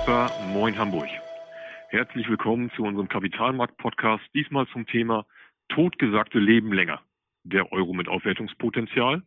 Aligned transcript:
Hasper, 0.00 0.30
moin 0.54 0.78
Hamburg. 0.78 1.08
Herzlich 1.88 2.26
willkommen 2.26 2.70
zu 2.74 2.84
unserem 2.84 3.08
Kapitalmarkt-Podcast, 3.08 4.24
diesmal 4.34 4.66
zum 4.68 4.86
Thema 4.86 5.26
Totgesagte 5.68 6.38
leben 6.38 6.72
länger. 6.72 7.02
Der 7.44 7.70
Euro 7.70 7.92
mit 7.92 8.08
Aufwertungspotenzial. 8.08 9.22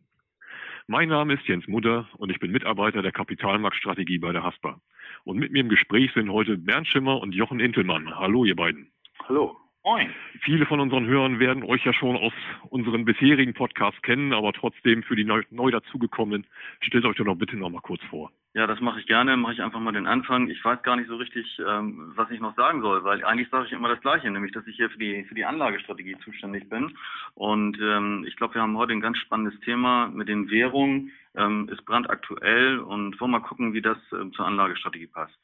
Mein 0.88 1.10
Name 1.10 1.34
ist 1.34 1.46
Jens 1.46 1.68
Mutter 1.68 2.08
und 2.16 2.30
ich 2.30 2.40
bin 2.40 2.50
Mitarbeiter 2.50 3.02
der 3.02 3.12
Kapitalmarktstrategie 3.12 4.18
bei 4.18 4.32
der 4.32 4.42
Hasper. 4.42 4.80
Und 5.22 5.38
mit 5.38 5.52
mir 5.52 5.60
im 5.60 5.68
Gespräch 5.68 6.10
sind 6.12 6.32
heute 6.32 6.58
Bernd 6.58 6.88
Schimmer 6.88 7.20
und 7.20 7.36
Jochen 7.36 7.60
Intelmann. 7.60 8.18
Hallo, 8.18 8.44
ihr 8.44 8.56
beiden. 8.56 8.90
Hallo. 9.28 9.56
Moin. 9.84 10.14
Viele 10.40 10.64
von 10.64 10.80
unseren 10.80 11.04
Hörern 11.04 11.38
werden 11.38 11.62
euch 11.62 11.84
ja 11.84 11.92
schon 11.92 12.16
aus 12.16 12.32
unseren 12.70 13.04
bisherigen 13.04 13.52
Podcasts 13.52 14.00
kennen, 14.00 14.32
aber 14.32 14.54
trotzdem 14.54 15.02
für 15.02 15.14
die 15.14 15.24
neu, 15.24 15.42
neu 15.50 15.70
dazugekommenen, 15.70 16.46
stellt 16.80 17.04
euch 17.04 17.16
doch 17.16 17.26
noch 17.26 17.36
bitte 17.36 17.54
noch 17.56 17.68
mal 17.68 17.82
kurz 17.82 18.02
vor. 18.04 18.32
Ja, 18.54 18.66
das 18.66 18.80
mache 18.80 19.00
ich 19.00 19.06
gerne. 19.06 19.36
Mache 19.36 19.52
ich 19.52 19.62
einfach 19.62 19.80
mal 19.80 19.92
den 19.92 20.06
Anfang. 20.06 20.48
Ich 20.48 20.64
weiß 20.64 20.82
gar 20.84 20.96
nicht 20.96 21.08
so 21.08 21.16
richtig, 21.16 21.60
ähm, 21.68 22.12
was 22.16 22.30
ich 22.30 22.40
noch 22.40 22.56
sagen 22.56 22.80
soll, 22.80 23.04
weil 23.04 23.22
eigentlich 23.24 23.50
sage 23.50 23.66
ich 23.66 23.72
immer 23.72 23.88
das 23.88 24.00
Gleiche, 24.00 24.30
nämlich, 24.30 24.52
dass 24.52 24.66
ich 24.66 24.76
hier 24.76 24.88
für 24.88 24.98
die 24.98 25.24
für 25.24 25.34
die 25.34 25.44
Anlagestrategie 25.44 26.16
zuständig 26.24 26.66
bin. 26.70 26.96
Und 27.34 27.78
ähm, 27.82 28.24
ich 28.26 28.36
glaube, 28.36 28.54
wir 28.54 28.62
haben 28.62 28.78
heute 28.78 28.92
ein 28.92 29.02
ganz 29.02 29.18
spannendes 29.18 29.60
Thema 29.60 30.08
mit 30.08 30.28
den 30.28 30.50
Währungen. 30.50 31.12
Ähm, 31.36 31.68
ist 31.70 31.84
brandaktuell 31.84 32.78
und 32.78 33.20
wollen 33.20 33.32
mal 33.32 33.40
gucken, 33.40 33.74
wie 33.74 33.82
das 33.82 33.98
ähm, 34.12 34.32
zur 34.32 34.46
Anlagestrategie 34.46 35.08
passt. 35.08 35.36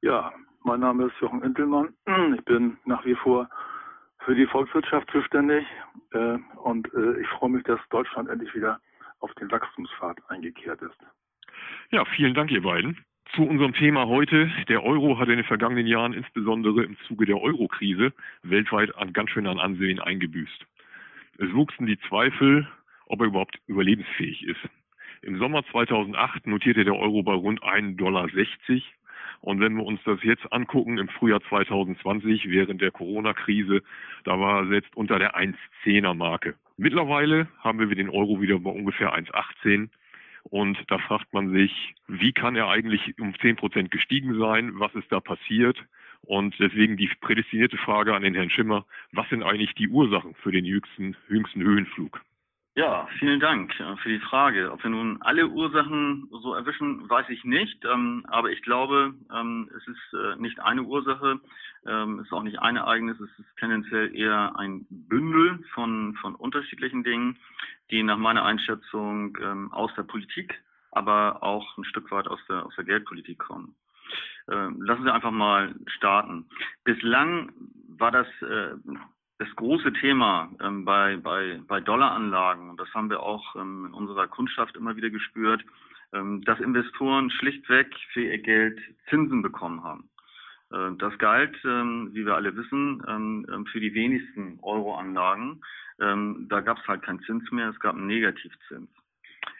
Ja, 0.00 0.32
mein 0.64 0.80
Name 0.80 1.04
ist 1.04 1.20
Jochen 1.20 1.42
Intelmann. 1.42 1.94
Ich 2.36 2.44
bin 2.44 2.78
nach 2.84 3.04
wie 3.04 3.14
vor 3.14 3.48
für 4.24 4.34
die 4.34 4.46
Volkswirtschaft 4.46 5.10
zuständig 5.10 5.64
äh, 6.12 6.38
und 6.62 6.92
äh, 6.94 7.20
ich 7.20 7.28
freue 7.28 7.50
mich, 7.50 7.62
dass 7.64 7.78
Deutschland 7.90 8.30
endlich 8.30 8.54
wieder 8.54 8.80
auf 9.20 9.32
den 9.34 9.50
Wachstumspfad 9.50 10.18
eingekehrt 10.28 10.80
ist. 10.80 10.96
Ja, 11.90 12.04
vielen 12.16 12.34
Dank, 12.34 12.50
ihr 12.50 12.62
beiden. 12.62 13.04
Zu 13.34 13.42
unserem 13.42 13.74
Thema 13.74 14.06
heute. 14.06 14.50
Der 14.68 14.82
Euro 14.82 15.18
hat 15.18 15.28
in 15.28 15.36
den 15.36 15.44
vergangenen 15.44 15.86
Jahren 15.86 16.14
insbesondere 16.14 16.82
im 16.82 16.96
Zuge 17.06 17.26
der 17.26 17.40
Euro-Krise 17.40 18.12
weltweit 18.42 18.96
an 18.96 19.12
ganz 19.12 19.30
schön 19.30 19.46
an 19.46 19.58
Ansehen 19.58 20.00
eingebüßt. 20.00 20.66
Es 21.38 21.52
wuchsen 21.52 21.86
die 21.86 21.98
Zweifel, 22.08 22.66
ob 23.06 23.20
er 23.20 23.26
überhaupt 23.26 23.58
überlebensfähig 23.66 24.46
ist. 24.46 24.60
Im 25.20 25.38
Sommer 25.38 25.64
2008 25.66 26.46
notierte 26.46 26.84
der 26.84 26.96
Euro 26.96 27.22
bei 27.22 27.34
rund 27.34 27.62
1,60 27.62 27.96
Dollar 27.96 28.28
und 29.44 29.60
wenn 29.60 29.76
wir 29.76 29.84
uns 29.84 30.00
das 30.06 30.22
jetzt 30.22 30.50
angucken, 30.54 30.96
im 30.96 31.08
Frühjahr 31.08 31.42
2020, 31.50 32.48
während 32.48 32.80
der 32.80 32.90
Corona-Krise, 32.90 33.82
da 34.24 34.40
war 34.40 34.62
er 34.62 34.68
selbst 34.68 34.96
unter 34.96 35.18
der 35.18 35.36
1,10er 35.36 36.14
Marke. 36.14 36.54
Mittlerweile 36.78 37.46
haben 37.58 37.78
wir 37.78 37.94
den 37.94 38.08
Euro 38.08 38.40
wieder 38.40 38.58
bei 38.58 38.70
ungefähr 38.70 39.14
1,18. 39.14 39.90
Und 40.44 40.78
da 40.88 40.96
fragt 40.96 41.34
man 41.34 41.52
sich, 41.52 41.94
wie 42.08 42.32
kann 42.32 42.56
er 42.56 42.68
eigentlich 42.68 43.18
um 43.18 43.38
10 43.38 43.56
Prozent 43.56 43.90
gestiegen 43.90 44.38
sein? 44.38 44.72
Was 44.76 44.94
ist 44.94 45.12
da 45.12 45.20
passiert? 45.20 45.76
Und 46.22 46.58
deswegen 46.58 46.96
die 46.96 47.10
prädestinierte 47.20 47.76
Frage 47.76 48.14
an 48.14 48.22
den 48.22 48.34
Herrn 48.34 48.48
Schimmer, 48.48 48.86
was 49.12 49.28
sind 49.28 49.42
eigentlich 49.42 49.74
die 49.74 49.88
Ursachen 49.88 50.34
für 50.36 50.52
den 50.52 50.64
jüngsten, 50.64 51.16
jüngsten 51.28 51.62
Höhenflug? 51.62 52.22
Ja, 52.76 53.06
vielen 53.20 53.38
Dank 53.38 53.78
äh, 53.78 53.96
für 53.98 54.08
die 54.08 54.18
Frage. 54.18 54.72
Ob 54.72 54.82
wir 54.82 54.90
nun 54.90 55.22
alle 55.22 55.46
Ursachen 55.46 56.26
so 56.42 56.54
erwischen, 56.54 57.08
weiß 57.08 57.28
ich 57.28 57.44
nicht. 57.44 57.84
Ähm, 57.84 58.26
aber 58.26 58.50
ich 58.50 58.62
glaube, 58.62 59.14
ähm, 59.32 59.70
es 59.76 59.86
ist 59.86 60.12
äh, 60.12 60.34
nicht 60.40 60.58
eine 60.58 60.82
Ursache, 60.82 61.38
ähm, 61.86 62.18
es 62.18 62.26
ist 62.26 62.32
auch 62.32 62.42
nicht 62.42 62.58
ein 62.58 62.74
Ereignis, 62.74 63.20
es 63.20 63.30
ist 63.38 63.56
tendenziell 63.60 64.12
eher 64.16 64.58
ein 64.58 64.86
Bündel 64.90 65.62
von, 65.72 66.16
von 66.20 66.34
unterschiedlichen 66.34 67.04
Dingen, 67.04 67.38
die 67.92 68.02
nach 68.02 68.18
meiner 68.18 68.44
Einschätzung 68.44 69.36
aus 69.70 69.94
der 69.94 70.02
Politik, 70.04 70.60
aber 70.90 71.42
auch 71.42 71.76
ein 71.76 71.84
Stück 71.84 72.10
weit 72.10 72.26
aus 72.26 72.40
der, 72.48 72.64
aus 72.64 72.74
der 72.76 72.84
Geldpolitik 72.84 73.38
kommen. 73.38 73.74
Lassen 74.46 75.04
Sie 75.04 75.12
einfach 75.12 75.30
mal 75.30 75.74
starten. 75.86 76.46
Bislang 76.82 77.52
war 77.88 78.10
das 78.10 78.26
äh, 78.40 78.74
das 79.38 79.48
große 79.56 79.92
Thema 79.94 80.50
ähm, 80.60 80.84
bei, 80.84 81.16
bei, 81.16 81.60
bei 81.66 81.80
Dollaranlagen, 81.80 82.70
und 82.70 82.78
das 82.78 82.92
haben 82.94 83.10
wir 83.10 83.20
auch 83.20 83.56
ähm, 83.56 83.86
in 83.86 83.94
unserer 83.94 84.28
Kundschaft 84.28 84.76
immer 84.76 84.96
wieder 84.96 85.10
gespürt, 85.10 85.64
ähm, 86.12 86.42
dass 86.42 86.60
Investoren 86.60 87.30
schlichtweg 87.30 87.92
für 88.12 88.22
ihr 88.22 88.38
Geld 88.38 88.80
Zinsen 89.10 89.42
bekommen 89.42 89.82
haben. 89.82 90.08
Äh, 90.70 90.96
das 90.98 91.16
galt, 91.18 91.56
ähm, 91.64 92.10
wie 92.12 92.24
wir 92.24 92.36
alle 92.36 92.56
wissen, 92.56 93.02
ähm, 93.08 93.46
ähm, 93.52 93.66
für 93.66 93.80
die 93.80 93.94
wenigsten 93.94 94.58
Euroanlagen. 94.62 95.62
Da 95.96 96.60
gab 96.60 96.78
es 96.78 96.88
halt 96.88 97.02
keinen 97.02 97.22
Zins 97.22 97.48
mehr, 97.52 97.68
es 97.68 97.78
gab 97.78 97.94
einen 97.94 98.08
Negativzins. 98.08 98.90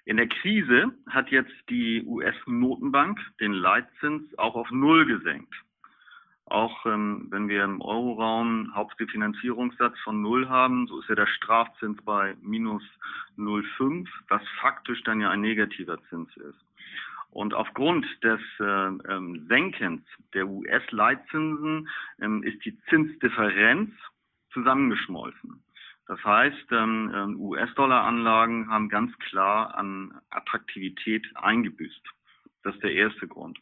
In 0.05 0.17
der 0.17 0.27
Krise 0.27 0.93
hat 1.09 1.31
jetzt 1.31 1.55
die 1.71 2.03
US-Notenbank 2.05 3.21
den 3.39 3.53
Leitzins 3.53 4.37
auch 4.37 4.57
auf 4.57 4.69
Null 4.73 5.07
gesenkt. 5.07 5.55
Auch 6.47 6.85
ähm, 6.85 7.27
wenn 7.31 7.49
wir 7.49 7.65
im 7.65 7.81
Euroraum 7.81 8.75
Hauptrefinanzierungssatz 8.75 9.99
von 10.01 10.21
Null 10.21 10.49
haben, 10.49 10.87
so 10.87 11.01
ist 11.01 11.09
ja 11.09 11.15
der 11.15 11.27
Strafzins 11.27 12.03
bei 12.05 12.37
minus 12.43 12.83
0,5, 13.39 14.07
was 14.29 14.43
faktisch 14.61 15.03
dann 15.05 15.21
ja 15.21 15.31
ein 15.31 15.41
negativer 15.41 15.99
Zins 16.11 16.37
ist. 16.37 16.59
Und 17.31 17.55
aufgrund 17.55 18.07
des 18.23 18.41
äh, 18.61 18.65
ähm, 18.65 19.47
Senkens 19.49 20.03
der 20.35 20.47
US-Leitzinsen 20.47 21.89
ähm, 22.21 22.43
ist 22.45 22.65
die 22.65 22.79
Zinsdifferenz 22.91 23.91
zusammengeschmolzen. 24.53 25.65
Das 26.07 26.23
heißt, 26.23 26.71
ähm, 26.71 27.11
ähm 27.15 27.41
US-Dollar-Anlagen 27.41 28.71
haben 28.71 28.89
ganz 28.89 29.17
klar 29.19 29.75
an 29.75 30.21
Attraktivität 30.31 31.27
eingebüßt. 31.35 32.07
Das 32.63 32.75
ist 32.75 32.83
der 32.85 32.93
erste 32.93 33.27
Grund. 33.27 33.59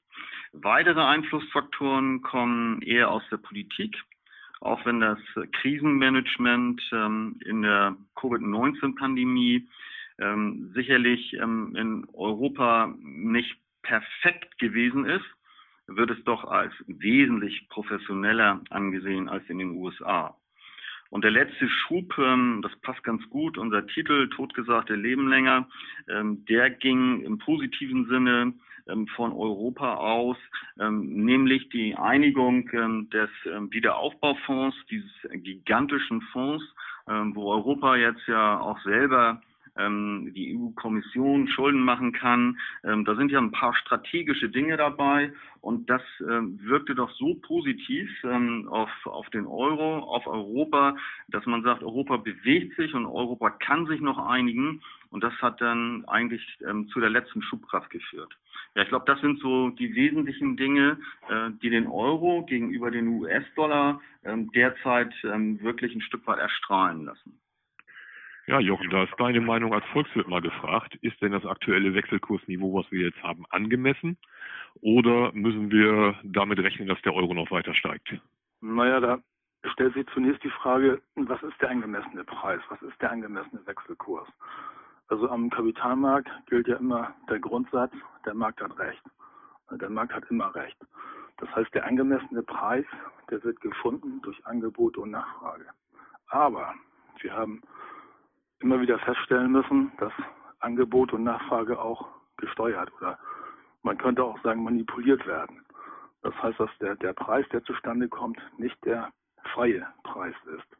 Weitere 0.53 1.01
Einflussfaktoren 1.01 2.21
kommen 2.21 2.83
eher 2.83 3.11
aus 3.11 3.23
der 3.31 3.39
Politik, 3.39 3.97
auch 4.61 4.85
wenn 4.85 5.01
das 5.01 5.19
Krisenmanagement 5.53 6.81
ähm, 6.93 7.41
in 7.45 7.63
der 7.63 7.97
Covid-19-Pandemie 8.17 9.67
ähm, 10.19 10.71
sicherlich 10.75 11.33
ähm, 11.35 11.75
in 11.75 12.07
Europa 12.13 12.95
nicht 13.01 13.57
perfekt 13.83 14.59
gewesen 14.59 15.07
ist, 15.07 15.25
wird 15.87 16.11
es 16.11 16.23
doch 16.25 16.45
als 16.45 16.73
wesentlich 16.87 17.69
professioneller 17.69 18.61
angesehen 18.71 19.29
als 19.29 19.49
in 19.49 19.59
den 19.59 19.73
USA. 19.73 20.37
Und 21.13 21.25
der 21.25 21.31
letzte 21.31 21.69
Schub, 21.69 22.17
ähm, 22.17 22.61
das 22.63 22.75
passt 22.81 23.05
ganz 23.05 23.29
gut, 23.29 23.59
unser 23.59 23.87
Titel 23.87 24.31
Totgesagte 24.31 24.95
Leben 24.95 25.29
länger, 25.29 25.69
ähm, 26.09 26.43
der 26.47 26.71
ging 26.71 27.21
im 27.21 27.37
positiven 27.37 28.07
Sinne 28.07 28.55
ähm, 28.89 29.07
von 29.09 29.31
Europa 29.31 29.97
aus, 29.97 30.39
nämlich 30.77 31.69
die 31.69 31.95
Einigung 31.95 32.67
des 33.11 33.31
Wiederaufbaufonds, 33.45 34.75
dieses 34.91 35.13
gigantischen 35.31 36.23
Fonds, 36.33 36.65
wo 37.07 37.53
Europa 37.53 37.95
jetzt 37.95 38.27
ja 38.27 38.59
auch 38.59 38.81
selber 38.81 39.41
die 39.77 40.55
EU-Kommission 40.55 41.49
Schulden 41.49 41.83
machen 41.83 42.13
kann. 42.13 42.59
da 42.83 43.17
sind 43.17 43.31
ja 43.31 43.39
ein 43.39 43.53
paar 43.53 43.75
strategische 43.75 44.51
Dinge 44.51 44.77
dabei 44.77 45.33
und 45.63 45.89
das 45.89 46.03
wirkte 46.19 46.95
doch 46.95 47.11
so 47.13 47.37
positiv 47.37 48.11
auf, 48.69 48.91
auf 49.05 49.31
den 49.31 49.47
Euro, 49.47 50.01
auf 50.01 50.27
Europa, 50.27 50.97
dass 51.29 51.47
man 51.47 51.63
sagt, 51.63 51.83
Europa 51.83 52.19
bewegt 52.19 52.77
sich 52.77 52.93
und 52.93 53.07
Europa 53.07 53.49
kann 53.51 53.87
sich 53.87 54.01
noch 54.03 54.19
einigen 54.19 54.83
und 55.09 55.25
das 55.25 55.33
hat 55.41 55.61
dann 55.61 56.05
eigentlich 56.07 56.43
zu 56.93 57.01
der 57.01 57.11
letzten 57.11 57.43
Schubkraft 57.43 57.91
geführt. 57.91 58.37
Ja, 58.75 58.83
ich 58.83 58.89
glaube, 58.89 59.05
das 59.07 59.21
sind 59.21 59.39
so 59.41 59.69
die 59.71 59.95
wesentlichen 59.95 60.57
Dinge, 60.57 60.99
äh, 61.29 61.51
die 61.63 61.69
den 61.69 61.87
Euro 61.87 62.45
gegenüber 62.47 62.91
den 62.91 63.09
US-Dollar 63.09 64.01
ähm, 64.25 64.51
derzeit 64.53 65.13
ähm, 65.25 65.61
wirklich 65.61 65.95
ein 65.95 66.01
Stück 66.01 66.27
weit 66.27 66.39
erstrahlen 66.39 67.05
lassen. 67.05 67.39
Ja, 68.47 68.59
Jochen, 68.59 68.91
da 68.91 69.05
ist 69.05 69.13
deine 69.19 69.41
Meinung 69.41 69.73
als 69.73 69.85
Volkswirt 69.93 70.27
mal 70.27 70.41
gefragt. 70.41 70.97
Ist 70.97 71.21
denn 71.23 71.33
das 71.33 71.47
aktuelle 71.47 71.95
Wechselkursniveau, 71.95 72.75
was 72.75 72.91
wir 72.91 73.07
jetzt 73.07 73.23
haben, 73.23 73.45
angemessen? 73.51 74.19
Oder 74.81 75.33
müssen 75.33 75.71
wir 75.71 76.17
damit 76.25 76.59
rechnen, 76.59 76.89
dass 76.89 77.01
der 77.03 77.15
Euro 77.15 77.35
noch 77.35 77.51
weiter 77.51 77.75
steigt? 77.75 78.15
Naja, 78.61 79.01
da 79.01 79.19
stellt 79.73 79.95
sich 79.95 80.07
zunächst 80.13 80.43
die 80.43 80.51
Frage, 80.51 81.01
was 81.15 81.43
ist 81.43 81.61
der 81.61 81.71
angemessene 81.71 82.25
Preis? 82.25 82.61
Was 82.69 82.83
ist 82.83 83.01
der 83.01 83.13
angemessene 83.13 83.65
Wechselkurs? 83.65 84.29
Also 85.09 85.29
am 85.29 85.51
Kapitalmarkt 85.51 86.29
gilt 86.47 86.67
ja 86.67 86.77
immer 86.77 87.15
der 87.29 87.39
Grundsatz, 87.39 87.93
der 88.25 88.35
Markt 88.35 88.61
hat 88.61 88.77
recht. 88.79 89.03
Der 89.71 89.91
Markt 89.91 90.15
hat 90.15 90.25
immer 90.31 90.55
recht. 90.55 90.77
Das 91.39 91.55
heißt, 91.55 91.73
der 91.75 91.87
angemessene 91.87 92.43
Preis, 92.43 92.85
der 93.31 93.43
wird 93.45 93.61
gefunden 93.61 94.21
durch 94.23 94.45
Angebot 94.47 94.97
und 94.97 95.11
Nachfrage. 95.11 95.67
Aber 96.29 96.75
wir 97.21 97.33
haben 97.33 97.63
immer 98.63 98.81
wieder 98.81 98.99
feststellen 98.99 99.53
müssen, 99.53 99.93
dass 99.99 100.13
Angebot 100.61 101.13
und 101.13 101.25
Nachfrage 101.25 101.81
auch 101.81 102.09
gesteuert 102.37 102.93
oder 102.99 103.19
man 103.83 103.99
könnte 103.99 104.23
auch 104.25 104.41
sagen 104.43 104.63
manipuliert 104.63 105.27
werden. 105.27 105.65
Das 106.23 106.35
heißt, 106.41 106.61
dass 106.61 106.71
der, 106.81 106.95
der 106.97 107.13
Preis, 107.13 107.45
der 107.53 107.65
zustande 107.65 108.09
kommt, 108.09 108.39
nicht 108.57 108.77
der 108.85 109.11
freie 109.53 109.87
Preis 110.05 110.35
ist. 110.57 110.77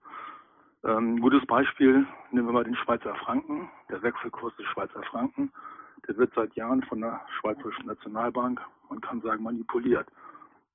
Ähm, 0.85 1.21
gutes 1.21 1.45
Beispiel, 1.47 2.07
nehmen 2.31 2.49
wir 2.49 2.53
mal 2.53 2.65
den 2.65 2.77
Schweizer 2.77 3.15
Franken. 3.17 3.69
Der 3.89 4.03
Wechselkurs 4.03 4.55
des 4.57 4.67
Schweizer 4.67 5.03
Franken, 5.05 5.53
der 6.07 6.17
wird 6.17 6.33
seit 6.35 6.55
Jahren 6.55 6.83
von 6.85 7.01
der 7.01 7.21
Schweizerischen 7.39 7.87
Nationalbank, 7.87 8.61
man 8.89 9.01
kann 9.01 9.21
sagen, 9.21 9.43
manipuliert. 9.43 10.09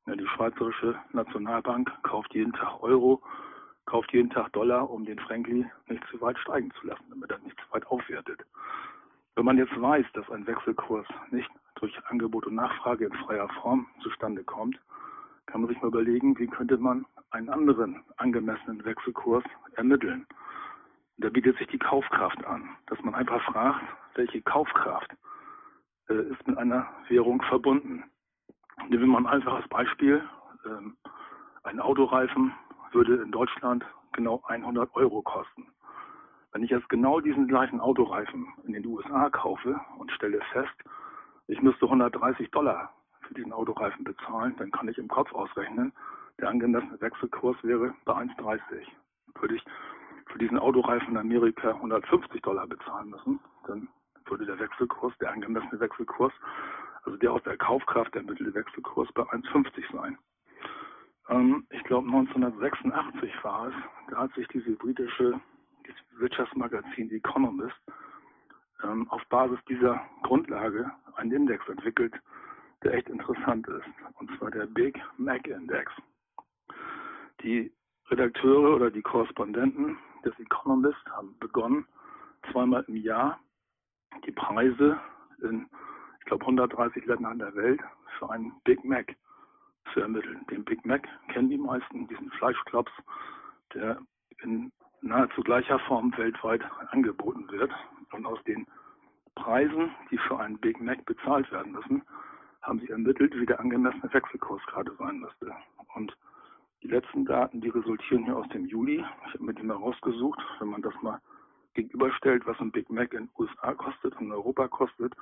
Ja, 0.06 0.16
die 0.16 0.28
Schweizerische 0.28 0.96
Nationalbank 1.12 1.92
kauft 2.04 2.34
jeden 2.34 2.54
Tag 2.54 2.82
Euro, 2.82 3.22
kauft 3.88 4.14
jeden 4.14 4.30
Tag 4.30 4.54
Dollar, 4.54 4.90
um 4.90 5.06
den 5.06 5.18
Franklin 5.18 5.72
nicht 5.88 6.06
zu 6.12 6.22
weit 6.22 6.38
steigen 6.38 6.72
zu 6.80 6.86
lassen, 6.86 7.06
damit 7.10 7.32
er 7.32 7.40
nicht 7.40 7.58
zu 7.60 7.74
weit 7.74 7.88
aufwertet. 7.88 8.46
Wenn 9.36 9.46
man 9.46 9.58
jetzt 9.58 9.80
weiß, 9.82 10.06
dass 10.14 10.30
ein 10.30 10.46
Wechselkurs 10.46 11.08
nicht 11.32 11.50
durch 11.76 11.94
Angebot 12.08 12.46
und 12.46 12.56
Nachfrage 12.56 13.06
in 13.06 13.14
freier 13.14 13.50
Form 13.62 13.88
zustande 14.02 14.44
kommt, 14.44 14.80
kann 15.46 15.62
man 15.62 15.70
sich 15.70 15.82
mal 15.82 15.88
überlegen, 15.88 16.38
wie 16.38 16.48
könnte 16.48 16.78
man 16.78 17.06
einen 17.32 17.50
anderen 17.50 18.04
angemessenen 18.18 18.84
Wechselkurs 18.84 19.44
ermitteln. 19.76 20.28
Da 21.18 21.30
bietet 21.30 21.58
sich 21.58 21.68
die 21.68 21.80
Kaufkraft 21.80 22.44
an, 22.46 22.70
dass 22.88 23.02
man 23.02 23.16
einfach 23.16 23.42
fragt, 23.46 23.84
welche 24.16 24.42
Kaufkraft 24.42 25.16
äh, 26.10 26.32
ist 26.32 26.46
mit 26.48 26.58
einer 26.58 26.88
Währung 27.08 27.42
verbunden. 27.44 28.04
Nehmen 28.90 29.04
wir 29.04 29.08
mal 29.08 29.20
ein 29.20 29.42
einfaches 29.42 29.68
Beispiel. 29.70 30.28
Ähm, 30.66 30.98
ein 31.64 31.80
Autoreifen 31.80 32.54
würde 32.92 33.16
in 33.16 33.32
Deutschland 33.32 33.86
genau 34.14 34.42
100 34.48 34.96
Euro 34.96 35.22
kosten. 35.22 35.68
Wenn 36.52 36.64
ich 36.64 36.72
jetzt 36.72 36.90
genau 36.90 37.20
diesen 37.20 37.48
gleichen 37.48 37.80
Autoreifen 37.80 38.48
in 38.66 38.74
den 38.74 38.86
USA 38.86 39.30
kaufe 39.30 39.80
und 39.98 40.12
stelle 40.12 40.40
fest, 40.52 40.74
ich 41.48 41.62
müsste 41.62 41.86
130 41.86 42.50
Dollar 42.52 42.94
für 43.22 43.34
diesen 43.34 43.54
Autoreifen 43.54 44.04
bezahlen, 44.04 44.56
dann 44.58 44.72
kann 44.72 44.88
ich 44.88 44.98
im 44.98 45.08
Kopf 45.08 45.34
ausrechnen, 45.34 45.94
der 46.40 46.50
angemessene 46.50 47.00
Wechselkurs 47.02 47.58
wäre 47.64 47.94
bei 48.06 48.14
1,30. 48.14 48.60
Würde 49.40 49.56
ich 49.56 49.64
für 50.28 50.40
diesen 50.40 50.60
Autoreifen 50.60 51.10
in 51.10 51.18
Amerika 51.18 51.72
150 51.72 52.42
Dollar 52.42 52.68
bezahlen 52.68 53.10
müssen, 53.10 53.40
dann 53.66 53.88
würde 54.26 54.46
der 54.46 54.60
Wechselkurs, 54.60 55.14
der 55.20 55.32
angemessene 55.32 55.80
Wechselkurs, 55.80 56.34
also 57.04 57.18
der 57.18 57.32
aus 57.32 57.44
der 57.44 57.58
Kaufkraft 57.58 58.16
ermittelte 58.16 58.54
Wechselkurs 58.54 59.12
bei 59.14 59.24
1,50 59.24 59.94
sein. 59.94 60.18
Ähm, 61.30 61.66
ich 61.70 61.84
glaube 61.84 62.08
1986 62.08 63.32
war 63.44 63.68
es, 63.68 63.74
da 64.10 64.18
hat 64.18 64.34
sich 64.34 64.48
diese 64.50 64.72
britische 64.72 65.40
Wirtschaftsmagazin 66.18 67.10
The 67.10 67.18
Economist 67.18 67.76
ähm, 68.84 69.10
auf 69.10 69.24
Basis 69.30 69.60
dieser 69.70 70.02
Grundlage 70.24 70.92
einen 71.16 71.32
Index 71.32 71.68
entwickelt, 71.68 72.14
der 72.84 72.94
echt 72.94 73.10
interessant 73.10 73.68
ist, 73.68 73.86
und 74.20 74.30
zwar 74.38 74.52
der 74.52 74.66
Big 74.66 75.00
Mac 75.18 75.48
Index. 75.48 75.92
Die 77.42 77.72
Redakteure 78.10 78.76
oder 78.76 78.92
die 78.92 79.02
Korrespondenten 79.02 79.98
des 80.24 80.38
Economist 80.40 81.04
haben 81.12 81.38
begonnen, 81.40 81.86
zweimal 82.52 82.84
im 82.88 82.96
Jahr 82.96 83.40
die 84.26 84.32
Preise 84.32 85.00
in, 85.42 85.68
ich 86.20 86.26
glaube, 86.26 86.46
130 86.46 87.06
Ländern 87.06 87.40
der 87.40 87.54
Welt 87.56 87.82
für 88.18 88.30
einen 88.30 88.54
Big 88.64 88.84
Mac 88.84 89.16
zu 89.98 90.04
ermitteln. 90.04 90.46
Den 90.52 90.64
Big 90.64 90.86
Mac 90.86 91.08
kennen 91.30 91.50
die 91.50 91.58
meisten, 91.58 92.08
diesen 92.08 92.30
Fleischklops, 92.32 92.92
der 93.74 93.98
in 94.44 94.72
nahezu 95.02 95.42
gleicher 95.42 95.80
Form 95.80 96.16
weltweit 96.18 96.62
angeboten 96.92 97.50
wird. 97.50 97.72
Und 98.12 98.26
aus 98.26 98.42
den 98.44 98.68
Preisen, 99.34 99.90
die 100.12 100.20
für 100.20 100.40
einen 100.40 100.60
Big 100.60 100.80
Mac 100.80 101.04
bezahlt 101.06 101.52
werden 101.52 101.72
müssen, 101.72 102.04
haben 102.62 102.80
sie 102.80 102.90
ermittelt, 102.90 103.36
wie 103.36 103.46
der 103.46 103.60
angemessene 103.60 104.14
Wechselkurs 104.14 104.62
gerade 104.68 104.92
sein 105.00 105.20
müsste. 105.20 105.52
Und 105.96 106.16
die 106.84 106.90
letzten 106.90 107.26
Daten, 107.26 107.60
die 107.60 107.70
resultieren 107.70 108.26
hier 108.26 108.38
aus 108.38 108.48
dem 108.50 108.66
Juli. 108.66 109.04
Ich 109.28 109.34
habe 109.34 109.46
mir 109.46 109.54
die 109.56 109.64
mal 109.64 109.78
rausgesucht. 109.78 110.40
Wenn 110.60 110.70
man 110.70 110.84
das 110.84 110.94
mal 111.02 111.20
gegenüberstellt, 111.74 112.46
was 112.46 112.60
ein 112.60 112.72
Big 112.72 112.90
Mac 112.92 113.14
in 113.14 113.26
den 113.26 113.30
USA 113.40 113.74
kostet 113.74 114.16
und 114.18 114.28
in 114.28 114.32
Europa 114.32 114.68
kostet, 114.68 115.16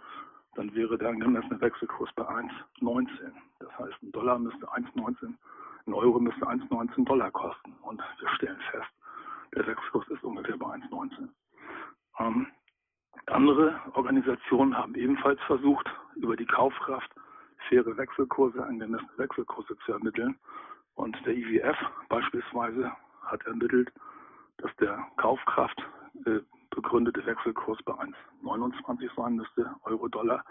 dann 0.55 0.73
wäre 0.73 0.97
der 0.97 1.09
angemessene 1.09 1.59
Wechselkurs 1.61 2.09
bei 2.15 2.23
1,19. 2.23 3.07
Das 3.59 3.77
heißt, 3.77 4.03
ein 4.03 4.11
Dollar 4.11 4.39
müsste 4.39 4.67
1,19, 4.67 5.33
ein 5.87 5.93
Euro 5.93 6.19
müsste 6.19 6.45
1,19 6.47 7.05
Dollar 7.05 7.31
kosten. 7.31 7.73
Und 7.81 8.01
wir 8.19 8.29
stellen 8.29 8.59
fest, 8.71 8.89
der 9.53 9.67
Wechselkurs 9.67 10.07
ist 10.09 10.23
ungefähr 10.23 10.57
bei 10.57 10.67
1,19. 10.67 11.29
Ähm, 12.19 12.47
andere 13.27 13.79
Organisationen 13.93 14.77
haben 14.77 14.95
ebenfalls 14.95 15.41
versucht, 15.43 15.89
über 16.15 16.35
die 16.35 16.45
Kaufkraft 16.45 17.11
faire 17.69 17.97
Wechselkurse, 17.97 18.63
angemessene 18.63 19.17
Wechselkurse 19.17 19.77
zu 19.85 19.93
ermitteln. 19.93 20.37
Und 20.95 21.17
der 21.25 21.35
IWF 21.35 21.77
beispielsweise 22.09 22.91
hat 23.23 23.45
ermittelt, 23.45 23.91
dass 24.57 24.73
der 24.77 25.05
Kaufkraft 25.17 25.77
äh, 26.25 26.39
begründete 26.75 27.25
Wechselkurs 27.25 27.81
bei 27.83 27.93
1,29 27.93 29.09
sein 29.15 29.35
müsste, 29.35 29.75
Euro-Dollar. 29.83 30.43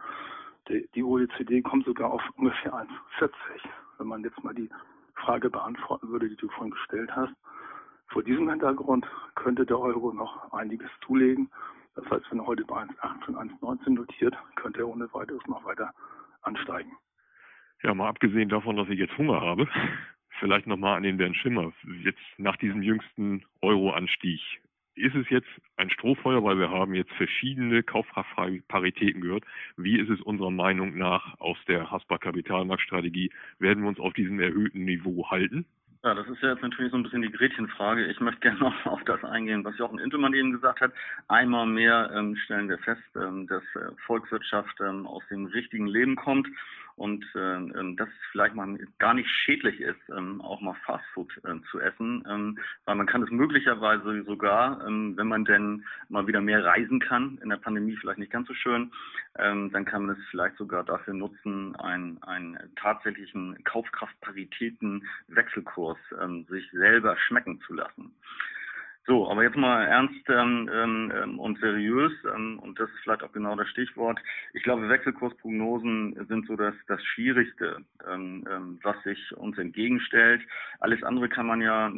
Die, 0.69 1.03
OECD 1.03 1.61
kommt 1.63 1.85
sogar 1.85 2.11
auf 2.11 2.23
ungefähr 2.37 2.73
1,40. 2.75 3.31
Wenn 3.99 4.07
man 4.07 4.23
jetzt 4.23 4.43
mal 4.43 4.55
die 4.55 4.71
Frage 5.15 5.51
beantworten 5.51 6.09
würde, 6.09 6.29
die 6.29 6.37
du 6.37 6.49
vorhin 6.49 6.73
gestellt 6.73 7.15
hast. 7.15 7.35
Vor 8.09 8.23
diesem 8.23 8.49
Hintergrund 8.49 9.07
könnte 9.35 9.67
der 9.67 9.79
Euro 9.79 10.13
noch 10.13 10.53
einiges 10.53 10.91
zulegen. 11.07 11.51
Das 11.95 12.05
heißt, 12.11 12.31
wenn 12.31 12.41
er 12.41 12.47
heute 12.47 12.65
bei 12.65 12.83
1,18, 12.83 13.35
1,19 13.61 13.91
notiert, 13.91 14.37
könnte 14.57 14.81
er 14.81 14.89
ohne 14.89 15.13
weiteres 15.13 15.47
noch 15.47 15.65
weiter 15.65 15.93
ansteigen. 16.43 16.93
Ja, 17.83 17.95
mal 17.95 18.09
abgesehen 18.09 18.49
davon, 18.49 18.77
dass 18.77 18.89
ich 18.89 18.99
jetzt 18.99 19.17
Hunger 19.19 19.41
habe, 19.41 19.69
vielleicht 20.41 20.67
nochmal 20.67 20.97
an 20.97 21.03
den 21.03 21.17
Bernd 21.17 21.37
Schimmer. 21.37 21.73
Jetzt 22.03 22.23
nach 22.39 22.57
diesem 22.57 22.83
jüngsten 22.83 23.45
Euro-Anstieg, 23.63 24.41
ist 24.95 25.15
es 25.15 25.29
jetzt 25.29 25.49
ein 25.77 25.91
Strohfeuer, 25.91 26.43
weil 26.45 26.59
wir 26.59 26.71
haben 26.71 26.95
jetzt 26.95 27.13
verschiedene 27.13 27.83
Kaufkraftparitäten 27.83 29.21
gehört. 29.21 29.45
Wie 29.77 29.99
ist 29.99 30.11
es 30.11 30.21
unserer 30.21 30.51
Meinung 30.51 30.97
nach 30.97 31.39
aus 31.41 31.59
der 31.67 31.91
Hasper 31.91 32.19
Kapitalmarktstrategie? 32.19 33.31
Werden 33.59 33.83
wir 33.83 33.89
uns 33.89 34.01
auf 34.01 34.13
diesem 34.15 34.41
erhöhten 34.41 34.85
Niveau 34.85 35.31
halten? 35.31 35.67
Ja, 36.05 36.15
das 36.15 36.29
ist 36.29 36.43
ja 36.43 36.51
jetzt 36.51 36.61
natürlich 36.61 36.91
so 36.91 36.99
ein 36.99 37.03
bisschen 37.03 37.23
die 37.23 37.33
Gretchenfrage. 37.33 38.07
Ich 38.07 38.21
möchte 38.21 38.41
gerne 38.41 38.61
noch 38.61 38.87
auf 38.87 39.03
das 39.05 39.25
eingehen, 39.25 39.65
was 39.65 39.79
Jochen 39.79 39.99
Intelmann 39.99 40.35
eben 40.35 40.53
gesagt 40.53 40.83
hat. 40.83 40.93
Einmal 41.29 41.65
mehr 41.65 42.11
ähm, 42.15 42.37
stellen 42.37 42.69
wir 42.69 42.79
fest, 42.79 43.03
ähm, 43.17 43.47
dass 43.47 43.63
äh, 43.75 43.91
Volkswirtschaft 44.05 44.79
ähm, 44.81 45.07
aus 45.07 45.23
dem 45.31 45.47
richtigen 45.47 45.87
Leben 45.87 46.15
kommt 46.17 46.47
und 46.97 47.25
äh, 47.35 47.39
ähm, 47.39 47.97
dass 47.97 48.09
es 48.09 48.15
vielleicht 48.31 48.55
mal 48.55 48.79
gar 48.99 49.15
nicht 49.15 49.29
schädlich 49.29 49.81
ist, 49.81 50.01
ähm, 50.17 50.41
auch 50.41 50.61
mal 50.61 50.77
Fastfood 50.85 51.33
äh, 51.45 51.55
zu 51.71 51.81
essen, 51.81 52.25
ähm, 52.29 52.59
weil 52.85 52.95
man 52.95 53.07
kann 53.07 53.23
es 53.23 53.31
möglicherweise 53.31 54.23
sogar, 54.25 54.87
ähm, 54.87 55.17
wenn 55.17 55.27
man 55.27 55.45
denn 55.45 55.85
mal 56.09 56.27
wieder 56.27 56.41
mehr 56.41 56.65
reisen 56.65 57.01
kann, 57.01 57.39
in 57.43 57.49
der 57.49 57.57
Pandemie 57.57 57.97
vielleicht 57.97 58.19
nicht 58.19 58.33
ganz 58.33 58.47
so 58.47 58.55
schön, 58.55 58.93
ähm, 59.39 59.71
dann 59.73 59.85
kann 59.85 60.07
man 60.07 60.17
es 60.17 60.25
vielleicht 60.31 60.57
sogar 60.57 60.85
dafür 60.85 61.15
nutzen, 61.15 61.75
einen, 61.77 62.23
einen 62.23 62.59
tatsächlichen 62.77 63.63
Kaufkraftparitäten 63.65 65.07
Wechselkurs 65.29 65.99
ähm, 66.23 66.45
sich 66.49 66.71
selber 66.71 67.17
schmecken 67.17 67.61
zu 67.67 67.75
lassen. 67.75 68.13
So, 69.07 69.31
aber 69.31 69.43
jetzt 69.43 69.57
mal 69.57 69.85
ernst 69.85 70.29
ähm, 70.31 70.71
ähm, 70.73 71.39
und 71.39 71.59
seriös, 71.59 72.13
ähm, 72.35 72.59
und 72.61 72.81
das 72.81 72.89
ist 72.89 73.01
vielleicht 73.03 73.23
auch 73.23 73.33
genau 73.33 73.55
das 73.55 73.69
Stichwort. 73.69 74.19
Ich 74.55 74.63
glaube, 74.63 74.89
Wechselkursprognosen 74.89 76.25
sind 76.27 76.47
so 76.47 76.57
das, 76.57 76.75
das 76.89 77.05
Schwierigste, 77.05 77.85
ähm, 78.11 78.47
ähm, 78.51 78.79
was 78.83 78.97
sich 79.03 79.37
uns 79.37 79.59
entgegenstellt. 79.59 80.41
Alles 80.81 81.03
andere 81.03 81.29
kann 81.29 81.47
man 81.47 81.61
ja 81.61 81.93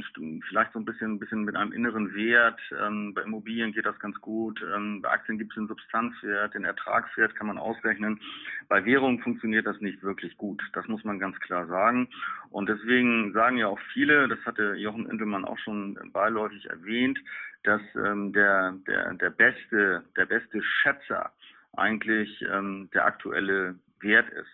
vielleicht 0.48 0.72
so 0.72 0.80
ein 0.80 0.84
bisschen, 0.84 1.12
ein 1.12 1.18
bisschen 1.20 1.44
mit 1.44 1.54
einem 1.54 1.70
inneren 1.70 2.12
Wert. 2.12 2.60
Ähm, 2.84 3.14
bei 3.14 3.22
Immobilien 3.22 3.72
geht 3.72 3.86
das 3.86 3.98
ganz 4.00 4.20
gut. 4.20 4.60
Ähm, 4.74 5.00
bei 5.00 5.10
Aktien 5.10 5.38
gibt 5.38 5.52
es 5.52 5.56
den 5.56 5.68
Substanzwert, 5.68 6.54
den 6.54 6.64
Ertragswert 6.64 7.36
kann 7.36 7.46
man 7.46 7.58
ausrechnen. 7.58 8.20
Bei 8.68 8.84
Währungen 8.84 9.20
funktioniert 9.20 9.66
das 9.66 9.80
nicht 9.80 10.02
wirklich 10.02 10.36
gut. 10.36 10.60
Das 10.72 10.88
muss 10.88 11.04
man 11.04 11.20
ganz 11.20 11.38
klar 11.38 11.68
sagen. 11.68 12.08
Und 12.56 12.70
deswegen 12.70 13.34
sagen 13.34 13.58
ja 13.58 13.66
auch 13.66 13.78
viele, 13.92 14.28
das 14.28 14.38
hatte 14.46 14.76
Jochen 14.76 15.10
Intelmann 15.10 15.44
auch 15.44 15.58
schon 15.58 15.98
beiläufig 16.10 16.64
erwähnt, 16.70 17.18
dass 17.64 17.82
ähm, 17.94 18.32
der, 18.32 18.72
der, 18.86 19.12
der, 19.12 19.28
beste, 19.28 20.02
der 20.16 20.24
beste 20.24 20.62
Schätzer 20.62 21.32
eigentlich 21.76 22.30
ähm, 22.50 22.88
der 22.94 23.04
aktuelle 23.04 23.74
Wert 24.00 24.30
ist. 24.30 24.48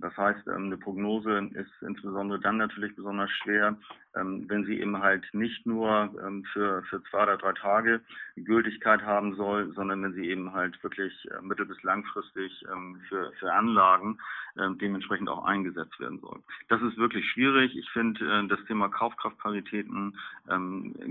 Das 0.00 0.16
heißt, 0.16 0.46
ähm, 0.48 0.66
eine 0.66 0.76
Prognose 0.76 1.50
ist 1.54 1.70
insbesondere 1.82 2.40
dann 2.40 2.56
natürlich 2.56 2.94
besonders 2.96 3.30
schwer, 3.30 3.76
ähm, 4.16 4.44
wenn 4.48 4.64
sie 4.64 4.80
eben 4.80 4.98
halt 4.98 5.26
nicht 5.32 5.66
nur 5.66 6.14
ähm, 6.24 6.44
für, 6.52 6.82
für 6.84 7.02
zwei 7.04 7.22
oder 7.24 7.36
drei 7.36 7.52
Tage 7.52 8.00
Gültigkeit 8.36 9.02
haben 9.02 9.34
soll, 9.34 9.72
sondern 9.74 10.02
wenn 10.02 10.14
sie 10.14 10.28
eben 10.28 10.52
halt 10.52 10.82
wirklich 10.82 11.12
äh, 11.30 11.42
mittel- 11.42 11.66
bis 11.66 11.82
langfristig 11.82 12.64
für, 13.08 13.32
für 13.38 13.52
Anlagen 13.52 14.18
dementsprechend 14.56 15.28
auch 15.28 15.44
eingesetzt 15.44 15.98
werden 16.00 16.18
soll. 16.20 16.40
Das 16.68 16.82
ist 16.82 16.96
wirklich 16.96 17.28
schwierig. 17.30 17.76
Ich 17.76 17.88
finde, 17.90 18.24
äh, 18.24 18.46
das 18.48 18.62
Thema 18.66 18.88
Kaufkraftparitäten 18.88 20.16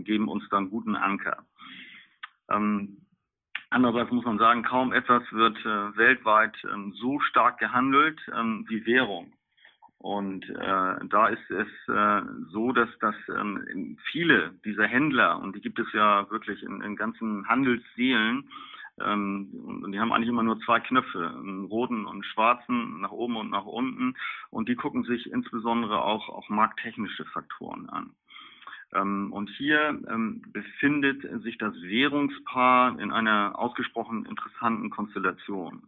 geben 0.03 0.27
uns 0.27 0.48
dann 0.50 0.69
guten 0.69 0.96
Anker. 0.96 1.46
Andererseits 3.69 4.11
muss 4.11 4.25
man 4.25 4.39
sagen, 4.39 4.63
kaum 4.63 4.93
etwas 4.93 5.23
wird 5.31 5.57
äh, 5.65 5.97
weltweit 5.97 6.57
ähm, 6.71 6.93
so 6.93 7.19
stark 7.19 7.59
gehandelt 7.59 8.19
ähm, 8.35 8.65
wie 8.67 8.85
Währung. 8.85 9.33
Und 9.97 10.49
äh, 10.49 11.05
da 11.09 11.27
ist 11.27 11.51
es 11.51 11.67
äh, 11.88 12.21
so, 12.51 12.71
dass, 12.71 12.89
dass 12.99 13.15
ähm, 13.29 13.97
viele 14.11 14.53
dieser 14.65 14.88
Händler, 14.88 15.39
und 15.39 15.55
die 15.55 15.61
gibt 15.61 15.79
es 15.79 15.91
ja 15.93 16.29
wirklich 16.31 16.63
in, 16.63 16.81
in 16.81 16.95
ganzen 16.95 17.47
Handelsseelen, 17.47 18.49
Ähm, 19.01 19.47
und 19.83 19.91
die 19.93 19.99
haben 19.99 20.11
eigentlich 20.11 20.27
immer 20.27 20.43
nur 20.43 20.59
zwei 20.65 20.81
Knöpfe, 20.81 21.29
einen 21.29 21.65
roten 21.65 22.05
und 22.05 22.15
einen 22.15 22.23
schwarzen, 22.23 22.99
nach 22.99 23.11
oben 23.11 23.38
und 23.38 23.49
nach 23.49 23.65
unten. 23.65 24.15
Und 24.49 24.67
die 24.67 24.75
gucken 24.75 25.03
sich 25.03 25.31
insbesondere 25.31 26.03
auch, 26.03 26.27
auch 26.27 26.49
markttechnische 26.49 27.23
Faktoren 27.25 27.88
an. 27.89 28.11
Ähm, 28.93 29.31
und 29.31 29.50
hier 29.51 30.00
ähm, 30.10 30.41
befindet 30.51 31.22
sich 31.43 31.58
das 31.58 31.74
Währungspaar 31.81 33.00
in 33.00 33.12
einer 33.12 33.58
ausgesprochen 33.58 34.25
interessanten 34.25 34.89
Konstellation. 34.89 35.84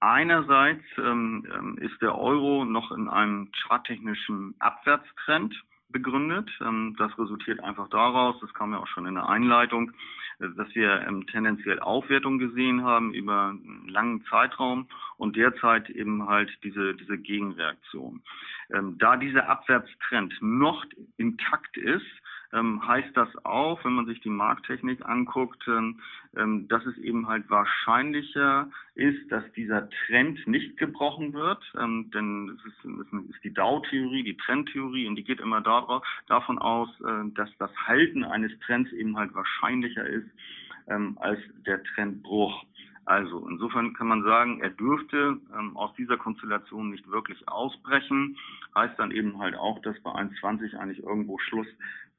Einerseits 0.00 0.84
ähm, 0.98 1.76
ist 1.80 2.00
der 2.00 2.18
Euro 2.18 2.64
noch 2.64 2.92
in 2.92 3.08
einem 3.08 3.50
charttechnischen 3.52 4.54
Abwärtstrend 4.58 5.54
begründet. 5.88 6.48
das 6.98 7.18
resultiert 7.18 7.58
einfach 7.64 7.88
daraus, 7.88 8.38
das 8.40 8.54
kam 8.54 8.70
ja 8.70 8.78
auch 8.78 8.86
schon 8.86 9.06
in 9.06 9.16
der 9.16 9.28
Einleitung, 9.28 9.90
dass 10.40 10.74
wir 10.74 11.06
ähm, 11.06 11.26
tendenziell 11.26 11.78
Aufwertung 11.80 12.38
gesehen 12.38 12.82
haben 12.82 13.12
über 13.12 13.50
einen 13.50 13.88
langen 13.88 14.24
Zeitraum 14.24 14.88
und 15.16 15.36
derzeit 15.36 15.90
eben 15.90 16.26
halt 16.26 16.50
diese, 16.64 16.94
diese 16.94 17.18
Gegenreaktion. 17.18 18.22
Ähm, 18.72 18.96
da 18.98 19.16
dieser 19.16 19.48
Abwärtstrend 19.48 20.34
noch 20.40 20.84
intakt 21.18 21.76
ist, 21.76 22.06
ähm, 22.52 22.86
heißt 22.86 23.16
das 23.16 23.28
auch, 23.44 23.84
wenn 23.84 23.92
man 23.92 24.06
sich 24.06 24.20
die 24.20 24.30
Markttechnik 24.30 25.04
anguckt, 25.06 25.62
ähm, 25.68 26.00
ähm, 26.36 26.68
dass 26.68 26.84
es 26.86 26.96
eben 26.98 27.28
halt 27.28 27.48
wahrscheinlicher 27.50 28.70
ist, 28.94 29.30
dass 29.30 29.44
dieser 29.52 29.88
Trend 30.06 30.46
nicht 30.46 30.76
gebrochen 30.76 31.32
wird. 31.32 31.62
Ähm, 31.78 32.10
denn 32.12 32.58
es 32.58 32.64
ist, 32.66 32.84
es 32.84 33.34
ist 33.34 33.44
die 33.44 33.54
Dow-Theorie, 33.54 34.22
die 34.22 34.36
Trendtheorie 34.36 35.06
und 35.06 35.16
die 35.16 35.24
geht 35.24 35.40
immer 35.40 35.60
darauf, 35.60 36.04
davon 36.26 36.58
aus, 36.58 36.88
äh, 37.00 37.30
dass 37.34 37.50
das 37.58 37.70
Halten 37.86 38.24
eines 38.24 38.52
Trends 38.60 38.92
eben 38.92 39.16
halt 39.16 39.34
wahrscheinlicher 39.34 40.06
ist 40.06 40.28
ähm, 40.88 41.16
als 41.20 41.40
der 41.66 41.82
Trendbruch. 41.82 42.64
Also 43.04 43.48
insofern 43.48 43.94
kann 43.94 44.08
man 44.08 44.22
sagen, 44.22 44.60
er 44.60 44.70
dürfte 44.70 45.38
ähm, 45.58 45.76
aus 45.76 45.94
dieser 45.94 46.16
Konstellation 46.16 46.90
nicht 46.90 47.08
wirklich 47.10 47.48
ausbrechen. 47.48 48.36
Heißt 48.74 48.98
dann 48.98 49.10
eben 49.10 49.38
halt 49.38 49.56
auch, 49.56 49.80
dass 49.82 49.98
bei 50.02 50.10
1,20 50.10 50.76
eigentlich 50.76 51.02
irgendwo 51.02 51.38
Schluss 51.38 51.66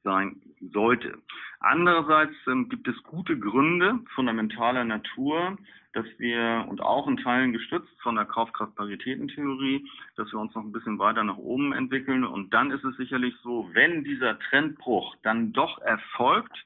sein 0.04 0.42
sollte. 0.74 1.18
Andererseits 1.60 2.34
ähm, 2.48 2.70
gibt 2.70 2.88
es 2.88 3.02
gute 3.04 3.38
Gründe 3.38 4.00
fundamentaler 4.16 4.84
Natur, 4.84 5.58
dass 5.94 6.06
wir, 6.18 6.66
und 6.70 6.82
auch 6.82 7.08
in 7.08 7.18
Teilen 7.18 7.52
gestützt 7.52 7.92
von 8.02 8.16
der 8.16 8.26
Kaufkraftparitätentheorie, 8.26 9.86
dass 10.16 10.32
wir 10.32 10.40
uns 10.40 10.56
noch 10.56 10.64
ein 10.64 10.72
bisschen 10.72 11.00
weiter 11.00 11.24
nach 11.24 11.38
oben 11.38 11.74
entwickeln. 11.74 12.24
Und 12.24 12.54
dann 12.54 12.72
ist 12.72 12.84
es 12.84 12.96
sicherlich 12.98 13.36
so, 13.44 13.70
wenn 13.74 14.04
dieser 14.04 14.40
Trendbruch 14.40 15.16
dann 15.24 15.52
doch 15.52 15.80
erfolgt, 15.80 16.66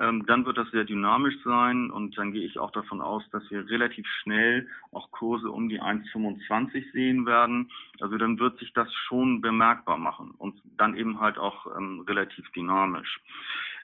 ähm, 0.00 0.24
dann 0.26 0.46
wird 0.46 0.56
das 0.56 0.70
sehr 0.70 0.84
dynamisch 0.84 1.36
sein 1.44 1.90
und 1.90 2.16
dann 2.16 2.32
gehe 2.32 2.46
ich 2.46 2.58
auch 2.58 2.70
davon 2.70 3.00
aus, 3.00 3.22
dass 3.30 3.48
wir 3.50 3.68
relativ 3.68 4.06
schnell 4.22 4.68
auch 4.90 5.10
Kurse 5.10 5.50
um 5.50 5.68
die 5.68 5.80
1,25 5.82 6.92
sehen 6.92 7.26
werden. 7.26 7.70
Also 8.00 8.16
dann 8.16 8.38
wird 8.38 8.58
sich 8.58 8.72
das 8.72 8.92
schon 9.06 9.42
bemerkbar 9.42 9.98
machen 9.98 10.32
und 10.38 10.60
dann 10.78 10.96
eben 10.96 11.20
halt 11.20 11.38
auch 11.38 11.66
ähm, 11.76 12.00
relativ 12.08 12.50
dynamisch. 12.52 13.20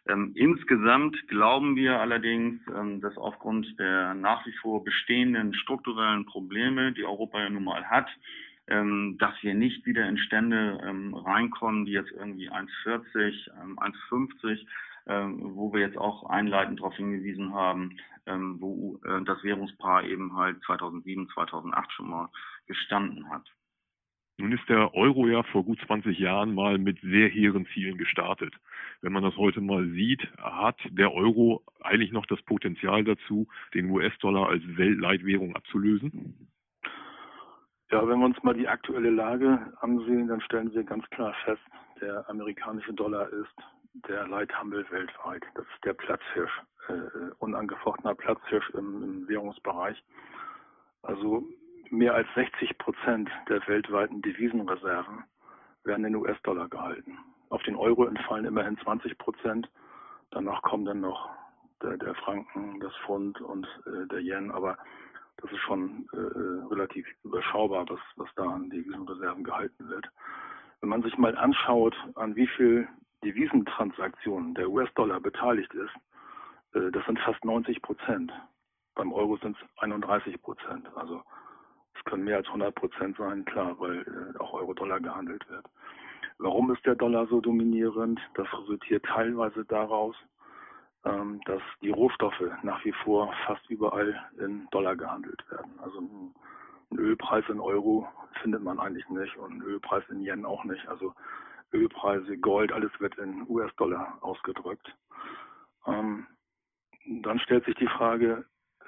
Ähm, 0.08 0.32
insgesamt 0.34 1.28
glauben 1.28 1.76
wir 1.76 2.00
allerdings, 2.00 2.60
ähm, 2.74 3.02
dass 3.02 3.16
aufgrund 3.18 3.78
der 3.78 4.14
nach 4.14 4.46
wie 4.46 4.52
vor 4.62 4.82
bestehenden 4.82 5.52
strukturellen 5.52 6.24
Probleme, 6.24 6.92
die 6.92 7.04
Europa 7.04 7.38
ja 7.38 7.50
nun 7.50 7.64
mal 7.64 7.84
hat, 7.84 8.08
ähm, 8.68 9.16
dass 9.18 9.34
wir 9.42 9.54
nicht 9.54 9.84
wieder 9.84 10.08
in 10.08 10.16
Stände 10.16 10.80
ähm, 10.82 11.14
reinkommen, 11.14 11.84
die 11.84 11.92
jetzt 11.92 12.12
irgendwie 12.12 12.50
1,40, 12.50 13.50
1,50 13.76 14.50
ähm, 14.50 14.66
wo 15.08 15.72
wir 15.72 15.80
jetzt 15.80 15.98
auch 15.98 16.28
einleitend 16.28 16.80
darauf 16.80 16.94
hingewiesen 16.94 17.54
haben, 17.54 17.96
ähm, 18.26 18.56
wo 18.60 19.00
äh, 19.04 19.22
das 19.24 19.42
Währungspaar 19.42 20.04
eben 20.04 20.36
halt 20.36 20.62
2007, 20.64 21.28
2008 21.34 21.92
schon 21.92 22.10
mal 22.10 22.28
gestanden 22.66 23.28
hat. 23.30 23.50
Nun 24.40 24.52
ist 24.52 24.68
der 24.68 24.94
Euro 24.94 25.26
ja 25.26 25.42
vor 25.42 25.64
gut 25.64 25.80
20 25.84 26.16
Jahren 26.16 26.54
mal 26.54 26.78
mit 26.78 27.00
sehr 27.00 27.28
hehren 27.28 27.66
Zielen 27.74 27.98
gestartet. 27.98 28.54
Wenn 29.00 29.12
man 29.12 29.24
das 29.24 29.36
heute 29.36 29.60
mal 29.60 29.88
sieht, 29.88 30.22
hat 30.38 30.78
der 30.90 31.12
Euro 31.12 31.64
eigentlich 31.80 32.12
noch 32.12 32.24
das 32.26 32.40
Potenzial 32.42 33.02
dazu, 33.02 33.48
den 33.74 33.90
US-Dollar 33.90 34.48
als 34.48 34.62
Weltleitwährung 34.76 35.56
abzulösen? 35.56 36.48
Ja, 37.90 38.06
wenn 38.06 38.20
wir 38.20 38.26
uns 38.26 38.40
mal 38.44 38.54
die 38.54 38.68
aktuelle 38.68 39.10
Lage 39.10 39.72
ansehen, 39.80 40.28
dann 40.28 40.40
stellen 40.42 40.72
wir 40.72 40.84
ganz 40.84 41.08
klar 41.10 41.34
fest, 41.44 41.62
der 42.00 42.28
amerikanische 42.28 42.92
Dollar 42.92 43.28
ist 43.30 43.56
der 44.08 44.26
Leithandel 44.26 44.86
weltweit. 44.90 45.42
Das 45.54 45.64
ist 45.64 45.84
der 45.84 45.94
Platzhirsch, 45.94 46.62
äh, 46.88 46.92
äh, 46.92 47.32
unangefochtener 47.38 48.14
Platzhirsch 48.14 48.70
im, 48.70 49.02
im 49.02 49.28
Währungsbereich. 49.28 50.02
Also 51.02 51.44
mehr 51.90 52.14
als 52.14 52.28
60 52.34 52.76
Prozent 52.78 53.30
der 53.48 53.66
weltweiten 53.66 54.22
Devisenreserven 54.22 55.24
werden 55.84 56.04
in 56.04 56.16
US-Dollar 56.16 56.68
gehalten. 56.68 57.18
Auf 57.50 57.62
den 57.62 57.76
Euro 57.76 58.04
entfallen 58.04 58.44
immerhin 58.44 58.76
20 58.78 59.16
Prozent. 59.18 59.70
Danach 60.30 60.60
kommen 60.62 60.84
dann 60.84 61.00
noch 61.00 61.30
der, 61.82 61.96
der 61.96 62.14
Franken, 62.14 62.80
das 62.80 62.92
Pfund 63.06 63.40
und 63.40 63.66
äh, 63.86 64.06
der 64.08 64.20
Yen. 64.20 64.50
Aber 64.50 64.76
das 65.38 65.50
ist 65.52 65.60
schon 65.60 66.08
äh, 66.12 66.16
äh 66.16 66.66
relativ 66.70 67.06
überschaubar, 67.24 67.86
was, 67.88 68.00
was 68.16 68.28
da 68.36 68.44
an 68.44 68.68
Devisenreserven 68.70 69.44
gehalten 69.44 69.88
wird. 69.88 70.06
Wenn 70.80 70.90
man 70.90 71.02
sich 71.02 71.16
mal 71.16 71.36
anschaut, 71.36 71.96
an 72.14 72.36
wie 72.36 72.46
viel 72.46 72.88
Devisentransaktionen 73.24 74.54
der 74.54 74.70
US-Dollar 74.70 75.20
beteiligt 75.20 75.72
ist, 75.74 75.94
äh, 76.74 76.90
das 76.90 77.04
sind 77.06 77.18
fast 77.20 77.44
90 77.44 77.82
Prozent. 77.82 78.32
Beim 78.94 79.12
Euro 79.12 79.36
sind 79.38 79.56
es 79.56 79.82
31 79.82 80.40
Prozent. 80.42 80.88
Also 80.96 81.22
es 81.94 82.04
können 82.04 82.24
mehr 82.24 82.36
als 82.36 82.46
100 82.46 82.74
Prozent 82.74 83.16
sein, 83.16 83.44
klar, 83.44 83.78
weil 83.78 84.00
äh, 84.00 84.38
auch 84.38 84.52
Euro-Dollar 84.54 85.00
gehandelt 85.00 85.48
wird. 85.48 85.66
Warum 86.38 86.72
ist 86.72 86.84
der 86.86 86.94
Dollar 86.94 87.26
so 87.26 87.40
dominierend? 87.40 88.20
Das 88.34 88.46
resultiert 88.52 89.04
teilweise 89.04 89.64
daraus, 89.64 90.14
ähm, 91.04 91.40
dass 91.46 91.62
die 91.82 91.90
Rohstoffe 91.90 92.42
nach 92.62 92.84
wie 92.84 92.92
vor 92.92 93.32
fast 93.46 93.68
überall 93.68 94.14
in 94.38 94.68
Dollar 94.70 94.94
gehandelt 94.94 95.44
werden. 95.50 95.72
Also 95.82 96.00
ein 96.00 96.98
Ölpreis 96.98 97.44
in 97.48 97.60
Euro 97.60 98.06
findet 98.42 98.62
man 98.62 98.78
eigentlich 98.78 99.08
nicht 99.08 99.36
und 99.36 99.54
ein 99.58 99.62
Ölpreis 99.62 100.04
in 100.10 100.20
Yen 100.20 100.44
auch 100.44 100.64
nicht. 100.64 100.86
Also 100.88 101.12
Ölpreise, 101.72 102.38
Gold, 102.38 102.72
alles 102.72 102.90
wird 102.98 103.18
in 103.18 103.46
US-Dollar 103.48 104.18
ausgedrückt. 104.20 104.94
Ähm, 105.86 106.26
dann 107.06 107.38
stellt 107.40 107.64
sich 107.64 107.74
die 107.76 107.88
Frage, 107.88 108.44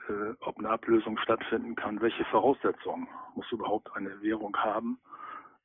äh, 0.08 0.34
ob 0.40 0.58
eine 0.58 0.70
Ablösung 0.70 1.18
stattfinden 1.18 1.74
kann. 1.74 2.00
Welche 2.00 2.24
Voraussetzungen 2.26 3.08
muss 3.34 3.50
überhaupt 3.52 3.94
eine 3.96 4.20
Währung 4.22 4.56
haben, 4.56 4.98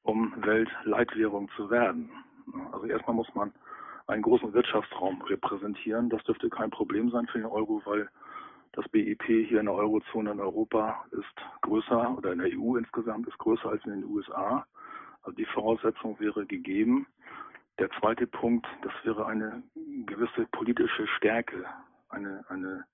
um 0.03 0.33
Weltleitwährung 0.45 1.49
zu 1.55 1.69
werden? 1.69 2.09
Also 2.71 2.85
erstmal 2.85 3.15
muss 3.15 3.33
man 3.33 3.53
einen 4.07 4.21
großen 4.21 4.53
Wirtschaftsraum 4.53 5.21
repräsentieren. 5.23 6.09
Das 6.09 6.23
dürfte 6.23 6.49
kein 6.49 6.69
Problem 6.69 7.09
sein 7.09 7.27
für 7.27 7.39
den 7.39 7.47
Euro, 7.47 7.81
weil 7.85 8.09
das 8.73 8.87
BIP 8.89 9.23
hier 9.23 9.59
in 9.59 9.65
der 9.65 9.75
Eurozone 9.75 10.31
in 10.31 10.39
Europa 10.39 11.05
ist 11.11 11.61
größer 11.61 12.17
oder 12.17 12.33
in 12.33 12.39
der 12.39 12.49
EU 12.57 12.75
insgesamt 12.75 13.27
ist 13.27 13.37
größer 13.37 13.69
als 13.69 13.83
in 13.85 13.91
den 13.91 14.03
USA. 14.03 14.65
Also 15.25 15.37
die 15.37 15.45
Voraussetzung 15.45 16.19
wäre 16.19 16.45
gegeben. 16.45 17.07
Der 17.79 17.89
zweite 17.99 18.27
Punkt, 18.27 18.67
das 18.83 18.93
wäre 19.03 19.25
eine 19.25 19.63
gewisse 20.05 20.45
politische 20.51 21.07
Stärke, 21.17 21.65
eine, 22.09 22.45
eine 22.49 22.85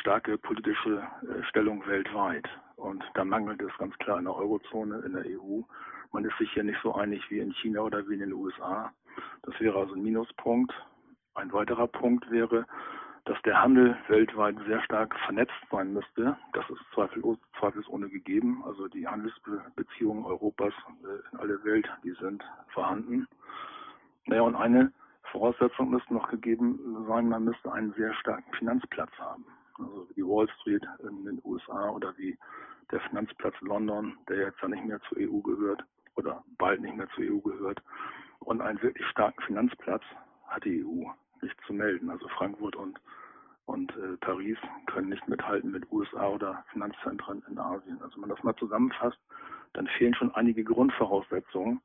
starke 0.00 0.38
politische 0.38 1.06
äh, 1.22 1.44
Stellung 1.44 1.86
weltweit. 1.86 2.48
Und 2.76 3.04
da 3.14 3.24
mangelt 3.24 3.60
es 3.60 3.76
ganz 3.76 3.96
klar 3.98 4.18
in 4.18 4.24
der 4.24 4.34
Eurozone, 4.34 5.00
in 5.00 5.12
der 5.12 5.26
EU. 5.26 5.60
Man 6.10 6.24
ist 6.24 6.36
sich 6.38 6.50
hier 6.52 6.64
nicht 6.64 6.80
so 6.82 6.94
einig 6.94 7.22
wie 7.30 7.38
in 7.38 7.52
China 7.52 7.82
oder 7.82 8.08
wie 8.08 8.14
in 8.14 8.20
den 8.20 8.32
USA. 8.32 8.90
Das 9.42 9.58
wäre 9.60 9.78
also 9.78 9.94
ein 9.94 10.02
Minuspunkt. 10.02 10.72
Ein 11.34 11.52
weiterer 11.52 11.86
Punkt 11.86 12.30
wäre, 12.30 12.66
dass 13.24 13.40
der 13.42 13.60
Handel 13.62 13.96
weltweit 14.08 14.56
sehr 14.66 14.82
stark 14.82 15.14
vernetzt 15.20 15.54
sein 15.70 15.92
müsste. 15.92 16.36
Das 16.54 16.68
ist 16.70 16.80
zweifellos, 16.92 17.38
zweifelsohne 17.58 18.08
gegeben. 18.08 18.62
Also 18.66 18.88
die 18.88 19.06
Handelsbeziehungen 19.06 20.24
Europas 20.24 20.74
äh, 21.04 21.32
in 21.32 21.38
alle 21.38 21.62
Welt, 21.64 21.88
die 22.02 22.12
sind 22.20 22.42
vorhanden. 22.68 23.28
Naja, 24.26 24.42
und 24.42 24.56
eine 24.56 24.92
Voraussetzung 25.30 25.90
müsste 25.90 26.14
noch 26.14 26.28
gegeben 26.30 27.04
sein, 27.08 27.28
man 27.28 27.44
müsste 27.44 27.72
einen 27.72 27.92
sehr 27.94 28.12
starken 28.14 28.52
Finanzplatz 28.54 29.10
haben. 29.18 29.44
Also 29.78 30.08
wie 30.10 30.14
die 30.14 30.26
Wall 30.26 30.48
Street 30.60 30.86
in 31.08 31.24
den 31.24 31.40
USA 31.44 31.90
oder 31.90 32.12
wie 32.18 32.36
der 32.90 33.00
Finanzplatz 33.00 33.54
London, 33.60 34.18
der 34.28 34.38
jetzt 34.38 34.60
ja 34.60 34.68
nicht 34.68 34.84
mehr 34.84 35.00
zur 35.08 35.18
EU 35.18 35.40
gehört 35.40 35.82
oder 36.16 36.44
bald 36.58 36.80
nicht 36.80 36.96
mehr 36.96 37.08
zur 37.14 37.24
EU 37.24 37.38
gehört. 37.38 37.82
Und 38.40 38.60
einen 38.60 38.82
wirklich 38.82 39.06
starken 39.08 39.40
Finanzplatz 39.42 40.02
hat 40.48 40.64
die 40.64 40.84
EU 40.84 41.08
nicht 41.42 41.56
zu 41.66 41.72
melden. 41.72 42.10
Also 42.10 42.28
Frankfurt 42.28 42.76
und, 42.76 42.98
und 43.66 43.90
äh, 43.96 44.16
Paris 44.20 44.58
können 44.86 45.08
nicht 45.08 45.26
mithalten 45.28 45.70
mit 45.70 45.90
USA 45.90 46.28
oder 46.28 46.64
Finanzzentren 46.72 47.42
in 47.48 47.58
Asien. 47.58 48.00
Also 48.02 48.14
wenn 48.14 48.22
man 48.22 48.30
das 48.30 48.42
mal 48.42 48.56
zusammenfasst, 48.56 49.18
dann 49.74 49.86
fehlen 49.86 50.14
schon 50.14 50.34
einige 50.34 50.64
Grundvoraussetzungen, 50.64 51.80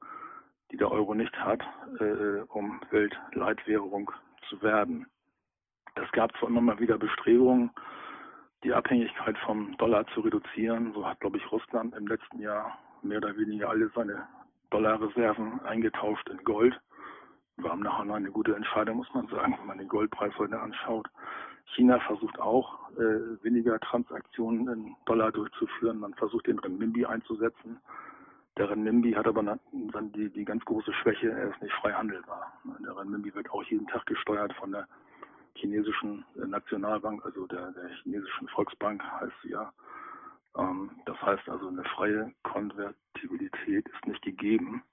die 0.71 0.77
der 0.77 0.91
Euro 0.91 1.13
nicht 1.13 1.35
hat, 1.39 1.61
äh, 1.99 2.41
um 2.49 2.81
Weltleitwährung 2.91 4.11
zu 4.49 4.61
werden. 4.61 5.07
Es 5.95 6.11
gab 6.11 6.35
zwar 6.37 6.49
immer 6.49 6.61
mal 6.61 6.79
wieder 6.79 6.97
Bestrebungen, 6.97 7.71
die 8.63 8.73
Abhängigkeit 8.73 9.37
vom 9.39 9.75
Dollar 9.77 10.05
zu 10.07 10.21
reduzieren. 10.21 10.93
So 10.93 11.05
hat, 11.05 11.19
glaube 11.19 11.37
ich, 11.37 11.51
Russland 11.51 11.95
im 11.95 12.07
letzten 12.07 12.39
Jahr 12.39 12.77
mehr 13.01 13.17
oder 13.17 13.35
weniger 13.37 13.69
alle 13.69 13.89
seine 13.95 14.27
Dollarreserven 14.69 15.61
eingetauscht 15.61 16.27
in 16.29 16.43
Gold. 16.43 16.79
Wir 17.57 17.71
haben 17.71 17.81
nachher 17.81 18.13
eine 18.13 18.31
gute 18.31 18.55
Entscheidung, 18.55 18.97
muss 18.97 19.13
man 19.13 19.27
sagen, 19.27 19.55
wenn 19.59 19.67
man 19.67 19.77
den 19.79 19.87
Goldpreis 19.87 20.37
heute 20.37 20.59
anschaut. 20.59 21.07
China 21.75 21.99
versucht 22.01 22.39
auch, 22.39 22.91
äh, 22.91 23.43
weniger 23.43 23.79
Transaktionen 23.79 24.67
in 24.67 24.95
Dollar 25.05 25.31
durchzuführen. 25.31 25.99
Man 25.99 26.13
versucht, 26.13 26.47
den 26.47 26.59
Renminbi 26.59 27.05
einzusetzen. 27.05 27.79
Der 28.57 28.69
Renminbi 28.69 29.13
hat 29.13 29.27
aber 29.27 29.43
dann 29.43 30.11
die, 30.13 30.29
die 30.29 30.45
ganz 30.45 30.63
große 30.65 30.93
Schwäche, 30.93 31.31
er 31.31 31.49
ist 31.49 31.61
nicht 31.61 31.73
frei 31.75 31.93
handelbar. 31.93 32.53
Der 32.79 32.95
Renminbi 32.95 33.33
wird 33.33 33.49
auch 33.49 33.63
jeden 33.63 33.87
Tag 33.87 34.05
gesteuert 34.05 34.53
von 34.53 34.71
der 34.71 34.87
chinesischen 35.55 36.23
Nationalbank, 36.35 37.25
also 37.25 37.47
der, 37.47 37.71
der 37.71 37.89
chinesischen 38.03 38.47
Volksbank 38.49 39.03
heißt 39.03 39.33
sie 39.43 39.49
ja. 39.49 39.73
Ähm, 40.57 40.91
das 41.05 41.21
heißt 41.21 41.49
also, 41.49 41.67
eine 41.67 41.83
freie 41.83 42.31
Konvertibilität 42.43 43.87
ist 43.87 44.07
nicht 44.07 44.21
gegeben. 44.21 44.83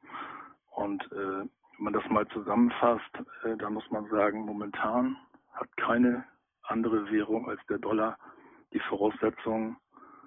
Und 0.72 1.02
äh, 1.12 1.46
wenn 1.76 1.84
man 1.84 1.92
das 1.92 2.08
mal 2.08 2.26
zusammenfasst, 2.28 3.10
äh, 3.44 3.56
dann 3.56 3.74
muss 3.74 3.90
man 3.90 4.08
sagen, 4.08 4.44
momentan 4.44 5.16
hat 5.52 5.74
keine 5.76 6.24
andere 6.62 7.10
Währung 7.10 7.48
als 7.48 7.60
der 7.68 7.78
Dollar 7.78 8.18
die 8.72 8.80
Voraussetzung 8.80 9.76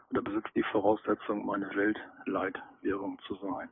oder 0.09 0.21
besitzt 0.21 0.55
die 0.55 0.63
Voraussetzung, 0.63 1.41
um 1.41 1.49
eine 1.49 1.69
Weltleitwährung 1.75 3.19
zu 3.27 3.35
sein. 3.35 3.69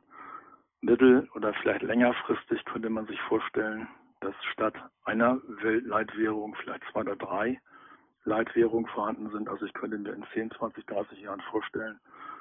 Mittel- 0.80 1.28
oder 1.34 1.54
vielleicht 1.54 1.82
längerfristig 1.82 2.64
könnte 2.66 2.90
man 2.90 3.06
sich 3.06 3.20
vorstellen, 3.22 3.88
dass 4.20 4.34
statt 4.52 4.74
einer 5.04 5.40
Weltleitwährung 5.46 6.54
vielleicht 6.56 6.82
zwei 6.92 7.00
oder 7.00 7.16
drei 7.16 7.60
Leitwährungen 8.24 8.86
vorhanden 8.88 9.30
sind. 9.30 9.48
Also 9.48 9.66
ich 9.66 9.72
könnte 9.72 9.98
mir 9.98 10.12
in 10.12 10.26
10, 10.34 10.50
20, 10.50 10.86
30 10.86 11.20
Jahren 11.20 11.40
vorstellen, 11.50 11.98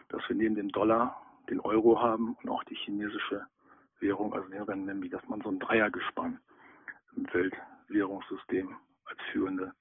dass 0.09 0.27
wir 0.27 0.35
neben 0.35 0.55
dem 0.55 0.69
Dollar 0.69 1.21
den 1.49 1.59
Euro 1.59 2.01
haben 2.01 2.35
und 2.41 2.49
auch 2.49 2.63
die 2.65 2.75
chinesische 2.75 3.45
Währung, 3.99 4.33
also 4.33 4.47
den 4.49 4.61
Renminbi, 4.61 5.09
dass 5.09 5.25
man 5.27 5.41
so 5.41 5.49
ein 5.49 5.59
Dreiergespann 5.59 6.39
im 7.15 7.27
Weltwährungssystem 7.33 8.75
als 9.05 9.19
führende 9.31 9.73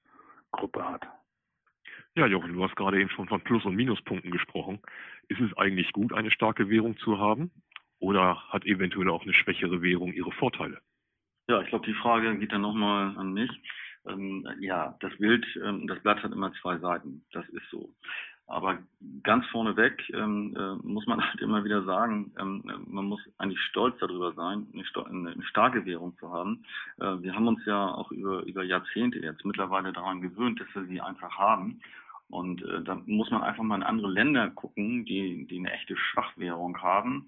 Gruppe 0.51 0.87
hat. 0.87 1.05
Ja, 2.15 2.27
Jochen, 2.27 2.53
du 2.53 2.63
hast 2.63 2.75
gerade 2.75 2.99
eben 2.99 3.09
schon 3.09 3.27
von 3.27 3.41
Plus- 3.41 3.65
und 3.65 3.75
Minuspunkten 3.75 4.31
gesprochen. 4.31 4.79
Ist 5.27 5.41
es 5.41 5.55
eigentlich 5.57 5.91
gut, 5.91 6.13
eine 6.13 6.31
starke 6.31 6.69
Währung 6.69 6.97
zu 6.97 7.19
haben? 7.19 7.51
Oder 7.99 8.41
hat 8.49 8.65
eventuell 8.65 9.09
auch 9.09 9.23
eine 9.23 9.33
schwächere 9.33 9.81
Währung 9.81 10.13
ihre 10.13 10.31
Vorteile? 10.31 10.79
Ja, 11.47 11.61
ich 11.61 11.67
glaube, 11.67 11.85
die 11.85 11.93
Frage 11.93 12.37
geht 12.37 12.51
dann 12.51 12.61
nochmal 12.61 13.17
an 13.17 13.33
mich. 13.33 13.51
Ähm, 14.07 14.47
ja, 14.59 14.95
das 14.99 15.15
Bild, 15.17 15.45
ähm, 15.63 15.87
das 15.87 16.01
Blatt 16.03 16.23
hat 16.23 16.31
immer 16.31 16.53
zwei 16.61 16.77
Seiten. 16.77 17.25
Das 17.31 17.47
ist 17.49 17.69
so. 17.69 17.93
Aber 18.47 18.77
ganz 19.23 19.45
vorneweg 19.47 20.07
ähm, 20.13 20.55
äh, 20.55 20.75
muss 20.87 21.07
man 21.07 21.21
halt 21.27 21.41
immer 21.41 21.63
wieder 21.63 21.83
sagen, 21.83 22.31
ähm, 22.39 22.63
man 22.87 23.05
muss 23.05 23.21
eigentlich 23.37 23.61
stolz 23.61 23.97
darüber 23.99 24.33
sein, 24.33 24.67
eine, 24.73 25.31
eine 25.31 25.43
starke 25.43 25.85
Währung 25.85 26.15
zu 26.17 26.31
haben. 26.31 26.63
Äh, 26.99 27.21
wir 27.21 27.33
haben 27.33 27.47
uns 27.47 27.65
ja 27.65 27.87
auch 27.87 28.11
über, 28.11 28.43
über 28.43 28.63
Jahrzehnte 28.63 29.19
jetzt 29.19 29.45
mittlerweile 29.45 29.93
daran 29.93 30.21
gewöhnt, 30.21 30.59
dass 30.59 30.67
wir 30.75 30.85
sie 30.85 31.01
einfach 31.01 31.37
haben. 31.37 31.81
Und 32.29 32.63
äh, 32.63 32.83
da 32.83 33.01
muss 33.05 33.31
man 33.31 33.43
einfach 33.43 33.63
mal 33.63 33.75
in 33.75 33.83
andere 33.83 34.11
Länder 34.11 34.49
gucken, 34.51 35.05
die, 35.05 35.45
die 35.47 35.59
eine 35.59 35.71
echte 35.71 35.95
Schwachwährung 35.97 36.81
haben 36.81 37.27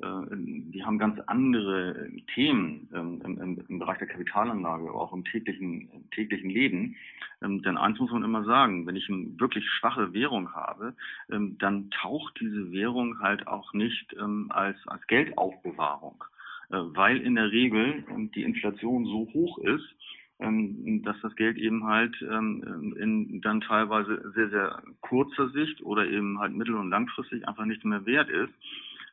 die 0.00 0.84
haben 0.84 0.98
ganz 0.98 1.18
andere 1.26 2.08
Themen 2.34 2.88
ähm, 2.94 3.20
im, 3.68 3.78
Bereich 3.80 3.98
der 3.98 4.06
Kapitalanlage, 4.06 4.92
auch 4.92 5.12
im 5.12 5.24
täglichen, 5.24 5.90
im 5.92 6.10
täglichen 6.12 6.50
Leben. 6.50 6.94
Ähm, 7.42 7.62
denn 7.62 7.76
eins 7.76 7.98
muss 7.98 8.12
man 8.12 8.22
immer 8.22 8.44
sagen, 8.44 8.86
wenn 8.86 8.94
ich 8.94 9.08
eine 9.08 9.38
wirklich 9.40 9.68
schwache 9.68 10.12
Währung 10.12 10.54
habe, 10.54 10.94
ähm, 11.30 11.58
dann 11.58 11.90
taucht 11.90 12.38
diese 12.40 12.70
Währung 12.70 13.18
halt 13.18 13.48
auch 13.48 13.72
nicht 13.72 14.16
als, 14.50 14.76
als 14.86 15.04
Geldaufbewahrung, 15.08 16.22
äh, 16.70 16.76
weil 16.76 17.18
in 17.18 17.34
der 17.34 17.50
Regel 17.50 18.04
die 18.36 18.42
Inflation 18.44 19.04
so 19.04 19.28
hoch 19.34 19.58
ist, 19.58 19.94
dass 20.40 21.20
das 21.20 21.34
Geld 21.34 21.58
eben 21.58 21.84
halt 21.84 22.14
in 22.22 23.40
dann 23.42 23.60
teilweise 23.60 24.22
sehr, 24.36 24.48
sehr 24.50 24.82
kurzer 25.00 25.48
Sicht 25.48 25.82
oder 25.82 26.06
eben 26.06 26.38
halt 26.38 26.54
mittel- 26.54 26.76
und 26.76 26.90
langfristig 26.90 27.48
einfach 27.48 27.64
nicht 27.64 27.84
mehr 27.84 28.06
wert 28.06 28.30
ist. 28.30 28.54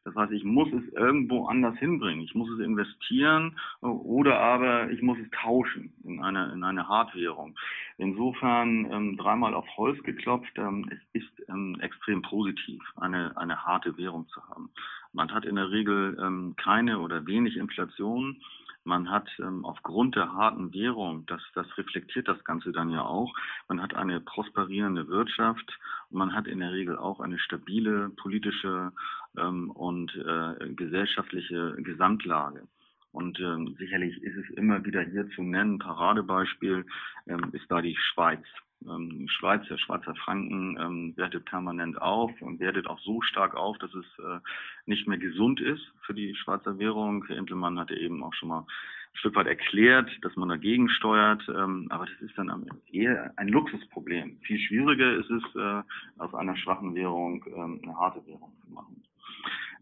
Das 0.06 0.15
heißt, 0.15 0.32
ich 0.32 0.44
muss 0.44 0.72
es 0.72 0.88
irgendwo 0.94 1.48
anders 1.48 1.78
hinbringen. 1.80 2.24
Ich 2.24 2.36
muss 2.36 2.50
es 2.52 2.60
investieren 2.60 3.58
oder 3.82 4.39
aber 4.39 4.91
ich 4.91 5.02
muss 5.02 5.18
es 5.18 5.30
tauschen 5.32 5.91
in 6.04 6.22
eine, 6.22 6.54
in 6.54 6.63
eine 6.63 6.88
Hardwährung. 6.88 7.58
Insofern 7.98 8.86
ähm, 8.91 9.18
dreimal 9.18 9.56
auf 9.56 9.65
Holz 9.78 10.02
geklopft, 10.04 10.58
ähm, 10.58 10.88
es 10.91 11.22
ist 11.24 11.50
ähm, 11.50 11.78
extrem 11.82 12.22
positiv, 12.22 12.84
eine, 12.98 13.36
eine 13.36 13.65
harte 13.65 13.98
Währung 13.98 14.28
zu 14.28 14.41
haben. 14.48 14.70
Man 15.12 15.32
hat 15.34 15.44
in 15.44 15.56
der 15.56 15.72
Regel 15.72 16.18
ähm, 16.22 16.56
keine 16.56 17.00
oder 17.00 17.26
wenig 17.26 17.58
Inflation. 17.58 18.38
Man 18.86 19.10
hat 19.10 19.28
ähm, 19.39 19.65
aufgrund 19.65 20.15
der 20.15 20.32
harten 20.32 20.71
Währung, 20.71 21.26
das, 21.26 21.41
das 21.56 21.65
reflektiert 21.76 22.28
das 22.28 22.43
Ganze 22.43 22.71
dann 22.71 22.91
ja 22.91 23.02
auch, 23.02 23.34
man 23.67 23.82
hat 23.82 23.95
eine 23.95 24.21
prosperierende 24.21 25.08
Wirtschaft 25.08 25.80
und 26.12 26.19
man 26.19 26.34
hat 26.34 26.45
in 26.45 26.60
der 26.60 26.71
Regel 26.71 26.95
auch 26.95 27.19
eine 27.19 27.39
stabile 27.39 28.10
politische 28.10 28.91
ähm, 29.38 29.71
und 29.71 30.15
äh, 30.15 30.74
gesellschaftliche 30.76 31.76
Gesamtlage. 31.80 32.67
Und 33.12 33.39
ähm, 33.39 33.76
sicherlich 33.80 34.21
ist 34.21 34.36
es 34.36 34.50
immer 34.58 34.86
wieder 34.86 35.02
hier 35.02 35.28
zu 35.32 35.41
nennen, 35.41 35.80
Paradebeispiel 35.80 36.86
ähm, 37.28 37.50
ist 37.54 37.65
da 37.71 37.82
die 37.82 37.95
Schweiz. 37.95 38.43
Ähm, 38.89 39.28
Schweiz, 39.28 39.67
der 39.67 39.78
Schweizer 39.78 40.15
Franken 40.15 40.78
ähm, 40.80 41.13
wertet 41.15 41.45
permanent 41.45 42.02
auf 42.02 42.32
und 42.41 42.60
wertet 42.60 42.88
auch 42.88 43.00
so 43.00 43.21
stark 43.21 43.56
auf, 43.56 43.78
dass 43.80 43.93
es 43.93 44.06
äh, 44.19 44.39
nicht 44.86 45.08
mehr 45.08 45.17
gesund 45.17 45.60
ist 45.60 45.84
für 46.06 46.13
die 46.13 46.36
Schweizer 46.36 46.78
Währung. 46.78 47.26
Herr 47.28 47.38
Entelmann 47.38 47.80
hatte 47.80 47.95
eben 47.95 48.24
auch 48.24 48.34
schon 48.34 48.50
mal 48.50 48.60
ein 48.60 49.17
Stück 49.19 49.36
weit 49.36 49.48
erklärt, 49.48 50.10
dass 50.21 50.36
man 50.36 50.50
dagegen 50.50 50.89
steuert, 50.89 51.43
ähm, 51.50 51.88
aber 51.89 52.06
das 52.06 52.21
ist 52.21 52.38
dann 52.38 52.65
eher 52.91 53.34
ein 53.38 53.48
Luxusproblem. 53.48 54.38
Viel 54.41 54.60
schwieriger 54.60 55.13
ist 55.15 55.30
es, 55.30 55.56
äh, 55.56 55.82
aus 56.17 56.34
einer 56.34 56.58
schwachen 56.58 56.95
Währung 56.95 57.43
ähm, 57.48 57.80
eine 57.84 57.98
harte 57.98 58.26
Währung 58.28 58.52
zu 58.65 58.71
machen. 58.71 59.02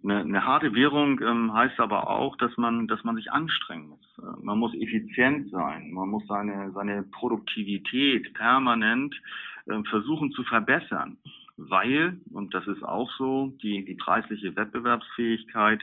Eine, 0.03 0.19
eine 0.19 0.45
harte 0.45 0.73
Währung 0.73 1.21
ähm, 1.21 1.53
heißt 1.53 1.79
aber 1.79 2.09
auch, 2.09 2.35
dass 2.37 2.55
man, 2.57 2.87
dass 2.87 3.03
man 3.03 3.15
sich 3.15 3.31
anstrengen 3.31 3.89
muss. 3.89 4.17
Äh, 4.19 4.43
man 4.43 4.59
muss 4.59 4.73
effizient 4.75 5.49
sein. 5.49 5.91
Man 5.91 6.09
muss 6.09 6.25
seine, 6.27 6.71
seine 6.71 7.03
Produktivität 7.03 8.33
permanent 8.33 9.15
äh, 9.65 9.81
versuchen 9.89 10.31
zu 10.31 10.43
verbessern. 10.43 11.17
Weil, 11.55 12.17
und 12.31 12.53
das 12.53 12.65
ist 12.67 12.83
auch 12.83 13.11
so, 13.17 13.53
die, 13.61 13.85
die 13.85 13.93
preisliche 13.93 14.55
Wettbewerbsfähigkeit, 14.55 15.81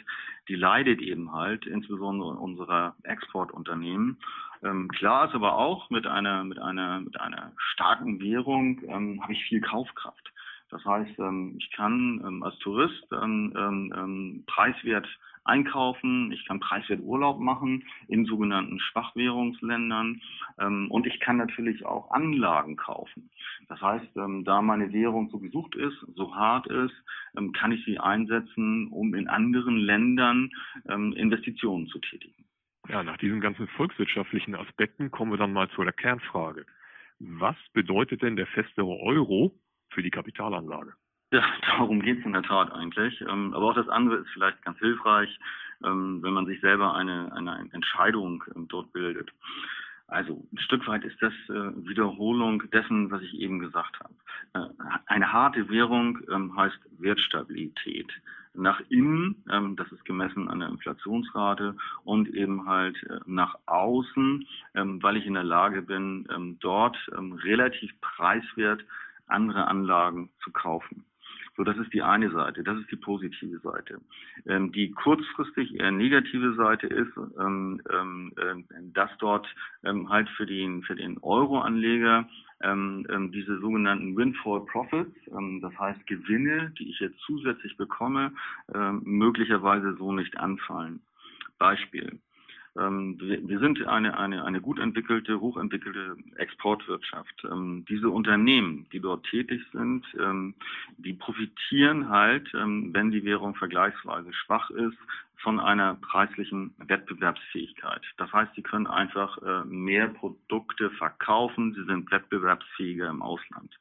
die 0.48 0.56
leidet 0.56 1.00
eben 1.00 1.32
halt, 1.32 1.64
insbesondere 1.66 2.30
unserer 2.30 2.96
Exportunternehmen. 3.04 4.18
Ähm, 4.62 4.88
klar 4.88 5.28
ist 5.28 5.34
aber 5.34 5.54
auch, 5.56 5.88
mit 5.88 6.06
einer, 6.06 6.44
mit 6.44 6.58
einer, 6.58 7.00
mit 7.00 7.18
einer 7.20 7.52
starken 7.56 8.20
Währung 8.20 8.80
ähm, 8.88 9.22
habe 9.22 9.32
ich 9.32 9.44
viel 9.44 9.60
Kaufkraft. 9.60 10.32
Das 10.70 10.84
heißt, 10.84 11.18
ähm, 11.18 11.56
ich 11.58 11.70
kann 11.72 12.22
ähm, 12.24 12.42
als 12.42 12.58
Tourist 12.58 13.06
ähm, 13.12 14.44
preiswert 14.46 15.06
einkaufen, 15.44 16.32
ich 16.32 16.44
kann 16.46 16.60
preiswert 16.60 17.00
Urlaub 17.00 17.40
machen 17.40 17.84
in 18.08 18.24
sogenannten 18.26 18.78
Schwachwährungsländern 18.78 20.20
und 20.90 21.06
ich 21.06 21.18
kann 21.18 21.38
natürlich 21.38 21.86
auch 21.86 22.10
Anlagen 22.10 22.76
kaufen. 22.76 23.30
Das 23.68 23.80
heißt, 23.80 24.06
da 24.14 24.60
meine 24.62 24.92
Währung 24.92 25.30
so 25.30 25.38
gesucht 25.38 25.74
ist, 25.76 25.96
so 26.14 26.36
hart 26.36 26.66
ist, 26.66 26.94
kann 27.54 27.72
ich 27.72 27.82
sie 27.86 27.98
einsetzen, 27.98 28.88
um 28.88 29.14
in 29.14 29.28
anderen 29.28 29.78
Ländern 29.78 30.50
Investitionen 30.84 31.86
zu 31.86 31.98
tätigen. 32.00 32.44
Ja, 32.88 33.02
nach 33.02 33.16
diesen 33.16 33.40
ganzen 33.40 33.66
volkswirtschaftlichen 33.68 34.54
Aspekten 34.54 35.10
kommen 35.10 35.32
wir 35.32 35.38
dann 35.38 35.54
mal 35.54 35.70
zu 35.70 35.82
der 35.82 35.94
Kernfrage. 35.94 36.66
Was 37.18 37.56
bedeutet 37.72 38.22
denn 38.22 38.36
der 38.36 38.46
festere 38.46 38.98
Euro 39.00 39.54
für 39.90 40.02
die 40.02 40.10
Kapitalanlage. 40.10 40.94
Ja, 41.32 41.44
darum 41.66 42.00
geht 42.02 42.20
es 42.20 42.24
in 42.24 42.32
der 42.32 42.42
Tat 42.42 42.72
eigentlich. 42.72 43.20
Ähm, 43.22 43.54
aber 43.54 43.66
auch 43.66 43.74
das 43.74 43.88
andere 43.88 44.16
ist 44.16 44.30
vielleicht 44.30 44.62
ganz 44.64 44.78
hilfreich, 44.78 45.38
ähm, 45.84 46.22
wenn 46.22 46.32
man 46.32 46.46
sich 46.46 46.60
selber 46.60 46.94
eine, 46.94 47.32
eine 47.32 47.68
Entscheidung 47.72 48.44
ähm, 48.54 48.68
dort 48.68 48.92
bildet. 48.92 49.30
Also 50.08 50.44
ein 50.52 50.58
Stück 50.58 50.88
weit 50.88 51.04
ist 51.04 51.22
das 51.22 51.32
äh, 51.48 51.86
Wiederholung 51.86 52.68
dessen, 52.72 53.12
was 53.12 53.22
ich 53.22 53.34
eben 53.34 53.60
gesagt 53.60 54.00
habe. 54.00 54.14
Äh, 54.54 54.84
eine 55.06 55.32
harte 55.32 55.68
Währung 55.68 56.18
heißt 56.56 56.80
Wertstabilität. 56.98 58.10
Nach 58.52 58.80
innen, 58.88 59.44
das 59.76 59.92
ist 59.92 60.04
gemessen 60.04 60.48
an 60.48 60.58
der 60.58 60.70
Inflationsrate 60.70 61.76
und 62.02 62.28
eben 62.30 62.66
halt 62.66 63.00
äh, 63.04 63.20
nach 63.26 63.54
außen, 63.66 64.44
weil 64.74 65.16
ich 65.16 65.26
in 65.26 65.34
der 65.34 65.44
Lage 65.44 65.82
bin, 65.82 66.56
dort 66.58 66.96
relativ 67.12 67.92
preiswert 68.00 68.84
andere 69.30 69.68
Anlagen 69.68 70.30
zu 70.42 70.50
kaufen. 70.52 71.04
So, 71.56 71.64
das 71.64 71.76
ist 71.76 71.92
die 71.92 72.02
eine 72.02 72.30
Seite, 72.30 72.62
das 72.62 72.78
ist 72.78 72.90
die 72.90 72.96
positive 72.96 73.58
Seite. 73.58 74.00
Ähm, 74.46 74.72
die 74.72 74.92
kurzfristig 74.92 75.74
eher 75.74 75.90
negative 75.90 76.54
Seite 76.54 76.86
ist, 76.86 77.12
ähm, 77.38 77.82
ähm, 77.92 78.32
dass 78.94 79.10
dort 79.18 79.46
ähm, 79.84 80.08
halt 80.08 80.28
für 80.30 80.46
den, 80.46 80.82
für 80.82 80.94
den 80.94 81.18
Euro-Anleger 81.18 82.28
ähm, 82.62 83.06
ähm, 83.10 83.32
diese 83.32 83.58
sogenannten 83.58 84.16
Windfall 84.16 84.64
Profits, 84.66 85.14
ähm, 85.28 85.60
das 85.60 85.78
heißt 85.78 86.06
Gewinne, 86.06 86.72
die 86.78 86.90
ich 86.90 87.00
jetzt 87.00 87.18
zusätzlich 87.26 87.76
bekomme, 87.76 88.32
ähm, 88.74 89.02
möglicherweise 89.04 89.96
so 89.96 90.12
nicht 90.12 90.38
anfallen. 90.38 91.00
Beispiel. 91.58 92.18
Ähm, 92.78 93.16
wir 93.18 93.58
sind 93.58 93.86
eine, 93.86 94.18
eine, 94.18 94.44
eine 94.44 94.60
gut 94.60 94.78
entwickelte, 94.78 95.40
hochentwickelte 95.40 96.16
Exportwirtschaft. 96.36 97.44
Ähm, 97.50 97.84
diese 97.88 98.10
Unternehmen, 98.10 98.86
die 98.92 99.00
dort 99.00 99.24
tätig 99.26 99.62
sind, 99.72 100.04
ähm, 100.18 100.54
die 100.98 101.14
profitieren 101.14 102.08
halt, 102.08 102.52
wenn 102.52 103.10
die 103.10 103.24
Währung 103.24 103.54
vergleichsweise 103.54 104.32
schwach 104.32 104.70
ist, 104.70 104.98
von 105.42 105.58
einer 105.58 105.94
preislichen 105.94 106.74
Wettbewerbsfähigkeit. 106.78 108.02
Das 108.18 108.32
heißt, 108.32 108.54
sie 108.54 108.62
können 108.62 108.86
einfach 108.86 109.38
äh, 109.38 109.64
mehr 109.64 110.08
Produkte 110.08 110.90
verkaufen, 110.90 111.74
sie 111.74 111.84
sind 111.84 112.10
wettbewerbsfähiger 112.10 113.08
im 113.08 113.22
Ausland. 113.22 113.78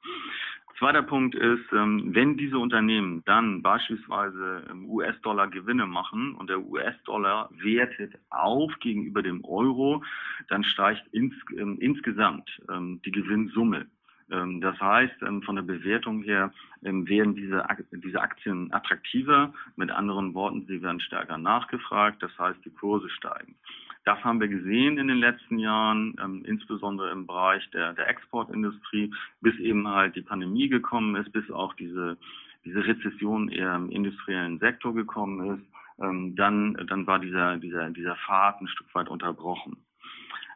Zweiter 0.80 1.04
Punkt 1.04 1.36
ist, 1.36 1.74
ähm, 1.74 2.16
wenn 2.16 2.38
diese 2.38 2.58
Unternehmen 2.58 3.22
dann 3.26 3.62
beispielsweise 3.62 4.64
US-Dollar 4.88 5.50
Gewinne 5.50 5.86
machen 5.86 6.36
und 6.36 6.50
der 6.50 6.62
US-Dollar 6.62 7.50
wertet 7.52 8.18
auf 8.30 8.72
gegenüber 8.80 9.22
dem 9.22 9.44
Euro, 9.44 10.02
dann 10.48 10.64
steigt 10.64 11.06
ins, 11.12 11.34
ähm, 11.58 11.78
insgesamt 11.82 12.50
ähm, 12.70 13.02
die 13.04 13.12
Gewinnsumme. 13.12 13.88
Das 14.32 14.80
heißt, 14.80 15.16
von 15.44 15.56
der 15.56 15.64
Bewertung 15.64 16.22
her 16.22 16.54
werden 16.82 17.34
diese, 17.34 17.66
diese 17.92 18.22
Aktien 18.22 18.72
attraktiver. 18.72 19.52
Mit 19.76 19.90
anderen 19.90 20.36
Worten, 20.36 20.68
sie 20.68 20.84
werden 20.84 21.00
stärker 21.00 21.40
nachgefragt. 21.40 22.22
Das 22.22 22.38
heißt, 22.38 22.64
die 22.64 22.70
Kurse 22.70 23.10
steigen. 23.10 23.56
Das 24.06 24.24
haben 24.24 24.40
wir 24.40 24.48
gesehen 24.48 24.98
in 24.98 25.08
den 25.08 25.18
letzten 25.18 25.60
Jahren, 25.60 26.16
ähm, 26.24 26.44
insbesondere 26.46 27.12
im 27.12 27.28
Bereich 27.28 27.70
der, 27.72 27.94
der 27.94 28.08
Exportindustrie, 28.08 29.14
bis 29.42 29.58
eben 29.60 29.88
halt 29.88 30.16
die 30.16 30.22
Pandemie 30.22 30.70
gekommen 30.70 31.16
ist, 31.16 31.32
bis 31.32 31.50
auch 31.52 31.74
diese, 31.76 32.18
diese 32.66 32.86
Rezession 32.86 33.50
eher 33.50 33.76
im 33.76 33.90
industriellen 33.90 34.60
Sektor 34.60 34.94
gekommen 34.94 35.58
ist. 35.58 35.66
Ähm, 36.02 36.36
dann, 36.36 36.74
dann 36.88 37.08
war 37.08 37.20
dieser, 37.20 37.58
dieser, 37.58 37.90
dieser 37.90 38.16
Pfad 38.16 38.62
ein 38.62 38.68
Stück 38.68 38.94
weit 38.96 39.10
unterbrochen. 39.10 39.78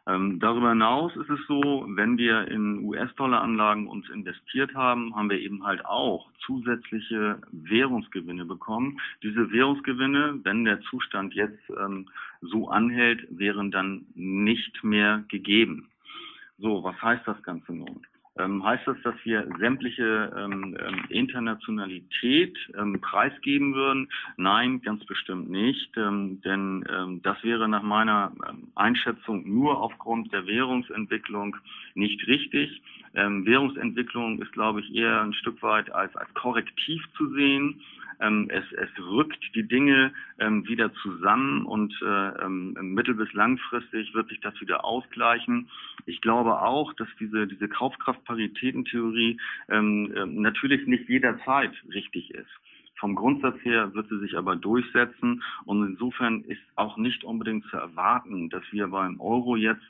Ähm, 0.06 0.38
darüber 0.38 0.70
hinaus 0.70 1.16
ist 1.16 1.30
es 1.30 1.40
so, 1.48 1.86
wenn 1.88 2.18
wir 2.18 2.46
in 2.48 2.84
US-Dollar-Anlagen 2.84 3.86
uns 3.86 4.08
investiert 4.10 4.74
haben, 4.74 5.16
haben 5.16 5.30
wir 5.30 5.38
eben 5.40 5.64
halt 5.64 5.84
auch 5.86 6.30
zusätzliche 6.44 7.40
Währungsgewinne 7.52 8.44
bekommen. 8.44 9.00
Diese 9.22 9.50
Währungsgewinne, 9.50 10.40
wenn 10.42 10.64
der 10.64 10.82
Zustand 10.82 11.32
jetzt 11.32 11.62
ähm, 11.70 12.10
so 12.42 12.68
anhält, 12.68 13.26
wären 13.30 13.70
dann 13.70 14.04
nicht 14.14 14.84
mehr 14.84 15.24
gegeben. 15.28 15.88
So, 16.58 16.84
was 16.84 17.00
heißt 17.00 17.26
das 17.26 17.42
Ganze 17.42 17.72
nun? 17.72 18.06
Ähm, 18.36 18.64
heißt 18.64 18.86
das, 18.86 18.96
dass 19.02 19.14
wir 19.24 19.46
sämtliche 19.58 20.32
ähm, 20.36 20.76
ähm, 20.80 21.04
Internationalität 21.08 22.56
ähm, 22.76 23.00
preisgeben 23.00 23.74
würden? 23.74 24.08
Nein, 24.36 24.80
ganz 24.82 25.04
bestimmt 25.04 25.50
nicht, 25.50 25.96
ähm, 25.96 26.40
denn 26.42 26.84
ähm, 26.90 27.22
das 27.22 27.42
wäre 27.44 27.68
nach 27.68 27.82
meiner 27.82 28.32
Einschätzung 28.74 29.48
nur 29.48 29.80
aufgrund 29.80 30.32
der 30.32 30.46
Währungsentwicklung 30.46 31.56
nicht 31.94 32.26
richtig. 32.26 32.82
Währungsentwicklung 33.16 34.42
ist, 34.42 34.50
glaube 34.52 34.80
ich, 34.80 34.92
eher 34.92 35.22
ein 35.22 35.34
Stück 35.34 35.62
weit 35.62 35.88
als, 35.92 36.16
als 36.16 36.34
Korrektiv 36.34 37.00
zu 37.16 37.32
sehen. 37.32 37.80
Ähm, 38.24 38.48
es, 38.50 38.64
es 38.72 38.88
rückt 38.98 39.42
die 39.54 39.68
Dinge 39.68 40.12
ähm, 40.38 40.66
wieder 40.66 40.92
zusammen 40.94 41.66
und 41.66 41.94
äh, 42.02 42.28
ähm, 42.44 42.74
mittel- 42.94 43.14
bis 43.14 43.32
langfristig 43.32 44.14
wird 44.14 44.28
sich 44.28 44.40
das 44.40 44.58
wieder 44.60 44.84
ausgleichen. 44.84 45.68
Ich 46.06 46.20
glaube 46.20 46.60
auch, 46.62 46.92
dass 46.94 47.08
diese, 47.20 47.46
diese 47.46 47.68
Kaufkraftparitätentheorie 47.68 49.38
ähm, 49.68 50.12
äh, 50.16 50.26
natürlich 50.26 50.86
nicht 50.86 51.08
jederzeit 51.08 51.72
richtig 51.92 52.30
ist. 52.30 52.50
Vom 52.96 53.16
Grundsatz 53.16 53.56
her 53.64 53.92
wird 53.94 54.08
sie 54.08 54.20
sich 54.20 54.36
aber 54.36 54.56
durchsetzen 54.56 55.42
und 55.66 55.84
insofern 55.86 56.42
ist 56.44 56.62
auch 56.76 56.96
nicht 56.96 57.24
unbedingt 57.24 57.64
zu 57.66 57.76
erwarten, 57.76 58.48
dass 58.48 58.62
wir 58.70 58.86
beim 58.88 59.20
Euro 59.20 59.56
jetzt 59.56 59.84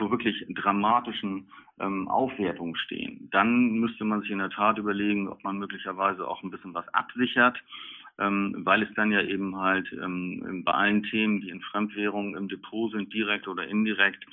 vor 0.00 0.10
wirklich 0.10 0.46
dramatischen 0.48 1.46
ähm, 1.78 2.08
Aufwertungen 2.08 2.74
stehen. 2.74 3.28
Dann 3.30 3.72
müsste 3.72 4.04
man 4.04 4.22
sich 4.22 4.30
in 4.30 4.38
der 4.38 4.48
Tat 4.48 4.78
überlegen, 4.78 5.28
ob 5.28 5.44
man 5.44 5.58
möglicherweise 5.58 6.26
auch 6.26 6.42
ein 6.42 6.50
bisschen 6.50 6.72
was 6.72 6.88
absichert, 6.94 7.62
ähm, 8.18 8.56
weil 8.64 8.82
es 8.82 8.88
dann 8.96 9.12
ja 9.12 9.20
eben 9.20 9.56
halt 9.56 9.92
ähm, 9.92 10.62
bei 10.64 10.72
allen 10.72 11.02
Themen, 11.02 11.42
die 11.42 11.50
in 11.50 11.60
Fremdwährungen 11.60 12.34
im 12.34 12.48
Depot 12.48 12.90
sind, 12.90 13.12
direkt 13.12 13.46
oder 13.46 13.68
indirekt, 13.68 14.24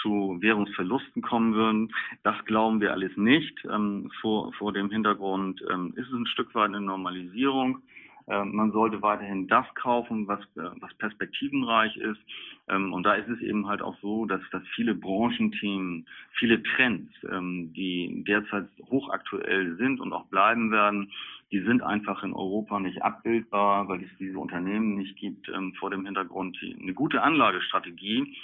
zu 0.00 0.38
Währungsverlusten 0.40 1.22
kommen 1.22 1.54
würden. 1.54 1.94
Das 2.24 2.36
glauben 2.46 2.80
wir 2.80 2.92
alles 2.92 3.16
nicht. 3.16 3.64
Ähm, 3.70 4.10
vor, 4.20 4.52
vor 4.54 4.72
dem 4.72 4.90
Hintergrund 4.90 5.62
ähm, 5.70 5.92
ist 5.96 6.08
es 6.08 6.14
ein 6.14 6.26
Stück 6.26 6.52
weit 6.56 6.70
eine 6.70 6.80
Normalisierung. 6.80 7.82
Ähm, 8.28 8.54
man 8.54 8.72
sollte 8.72 9.02
weiterhin 9.02 9.48
das 9.48 9.66
kaufen, 9.74 10.26
was, 10.28 10.40
äh, 10.56 10.70
was 10.80 10.94
perspektivenreich 10.94 11.96
ist. 11.96 12.20
Ähm, 12.68 12.92
und 12.92 13.04
da 13.04 13.14
ist 13.14 13.28
es 13.28 13.40
eben 13.40 13.66
halt 13.66 13.82
auch 13.82 13.96
so, 14.00 14.26
dass, 14.26 14.40
dass 14.50 14.62
viele 14.74 14.94
Branchenthemen, 14.94 16.06
viele 16.38 16.62
Trends, 16.62 17.12
ähm, 17.30 17.72
die 17.74 18.24
derzeit 18.26 18.68
hochaktuell 18.90 19.76
sind 19.76 20.00
und 20.00 20.12
auch 20.12 20.26
bleiben 20.26 20.70
werden, 20.70 21.10
die 21.50 21.60
sind 21.60 21.82
einfach 21.82 22.22
in 22.22 22.32
Europa 22.32 22.80
nicht 22.80 23.02
abbildbar, 23.02 23.88
weil 23.88 24.02
es 24.02 24.10
diese 24.18 24.38
Unternehmen 24.38 24.96
nicht 24.96 25.16
gibt. 25.16 25.50
Vor 25.78 25.90
dem 25.90 26.06
Hintergrund 26.06 26.56
eine 26.62 26.94
gute 26.94 27.20
Anlagestrategie 27.20 28.34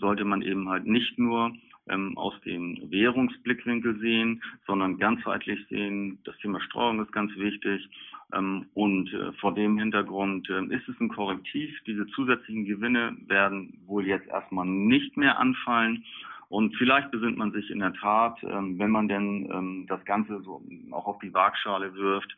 sollte 0.00 0.24
man 0.24 0.42
eben 0.42 0.68
halt 0.68 0.84
nicht 0.84 1.20
nur 1.20 1.52
ähm, 1.88 2.16
aus 2.16 2.34
dem 2.42 2.78
Währungsblickwinkel 2.90 3.98
sehen, 3.98 4.42
sondern 4.66 4.98
ganzheitlich 4.98 5.66
sehen. 5.68 6.18
Das 6.24 6.36
Thema 6.38 6.60
Streuung 6.60 7.00
ist 7.02 7.12
ganz 7.12 7.34
wichtig. 7.36 7.88
Ähm, 8.32 8.66
und 8.74 9.12
äh, 9.12 9.32
vor 9.34 9.54
dem 9.54 9.78
Hintergrund 9.78 10.48
äh, 10.48 10.64
ist 10.74 10.88
es 10.88 10.98
ein 11.00 11.08
Korrektiv. 11.08 11.70
Diese 11.86 12.06
zusätzlichen 12.08 12.64
Gewinne 12.64 13.16
werden 13.26 13.78
wohl 13.86 14.06
jetzt 14.06 14.28
erstmal 14.28 14.66
nicht 14.66 15.16
mehr 15.16 15.38
anfallen. 15.38 16.04
Und 16.48 16.76
vielleicht 16.76 17.10
besinnt 17.10 17.38
man 17.38 17.52
sich 17.52 17.70
in 17.70 17.78
der 17.78 17.94
Tat, 17.94 18.38
ähm, 18.42 18.78
wenn 18.78 18.90
man 18.90 19.08
denn 19.08 19.48
ähm, 19.50 19.86
das 19.88 20.04
Ganze 20.04 20.40
so 20.42 20.62
auch 20.90 21.06
auf 21.06 21.18
die 21.20 21.32
Waagschale 21.32 21.94
wirft, 21.94 22.36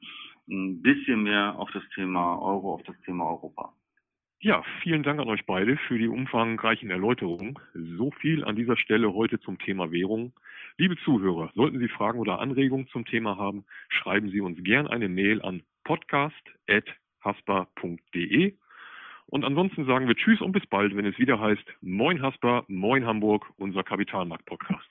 ein 0.48 0.82
bisschen 0.82 1.22
mehr 1.22 1.58
auf 1.58 1.70
das 1.72 1.82
Thema 1.94 2.38
Euro, 2.40 2.74
auf 2.74 2.82
das 2.84 3.00
Thema 3.04 3.24
Europa. 3.24 3.72
Ja, 4.44 4.62
vielen 4.82 5.02
Dank 5.02 5.18
an 5.20 5.28
euch 5.30 5.46
beide 5.46 5.78
für 5.88 5.96
die 5.96 6.06
umfangreichen 6.06 6.90
Erläuterungen. 6.90 7.58
So 7.72 8.10
viel 8.10 8.44
an 8.44 8.56
dieser 8.56 8.76
Stelle 8.76 9.14
heute 9.14 9.40
zum 9.40 9.58
Thema 9.58 9.90
Währung. 9.90 10.34
Liebe 10.76 10.98
Zuhörer, 10.98 11.50
sollten 11.54 11.78
Sie 11.78 11.88
Fragen 11.88 12.18
oder 12.18 12.40
Anregungen 12.40 12.86
zum 12.88 13.06
Thema 13.06 13.38
haben, 13.38 13.64
schreiben 13.88 14.28
Sie 14.28 14.42
uns 14.42 14.62
gern 14.62 14.86
eine 14.86 15.08
Mail 15.08 15.40
an 15.40 15.62
podcast.haspa.de. 15.84 18.54
Und 19.28 19.44
ansonsten 19.46 19.86
sagen 19.86 20.08
wir 20.08 20.14
Tschüss 20.14 20.42
und 20.42 20.52
bis 20.52 20.66
bald, 20.66 20.94
wenn 20.94 21.06
es 21.06 21.18
wieder 21.18 21.40
heißt 21.40 21.64
Moin 21.80 22.20
Haspa, 22.20 22.64
Moin 22.68 23.06
Hamburg, 23.06 23.46
unser 23.56 23.82
Kapitalmarkt-Podcast. 23.82 24.90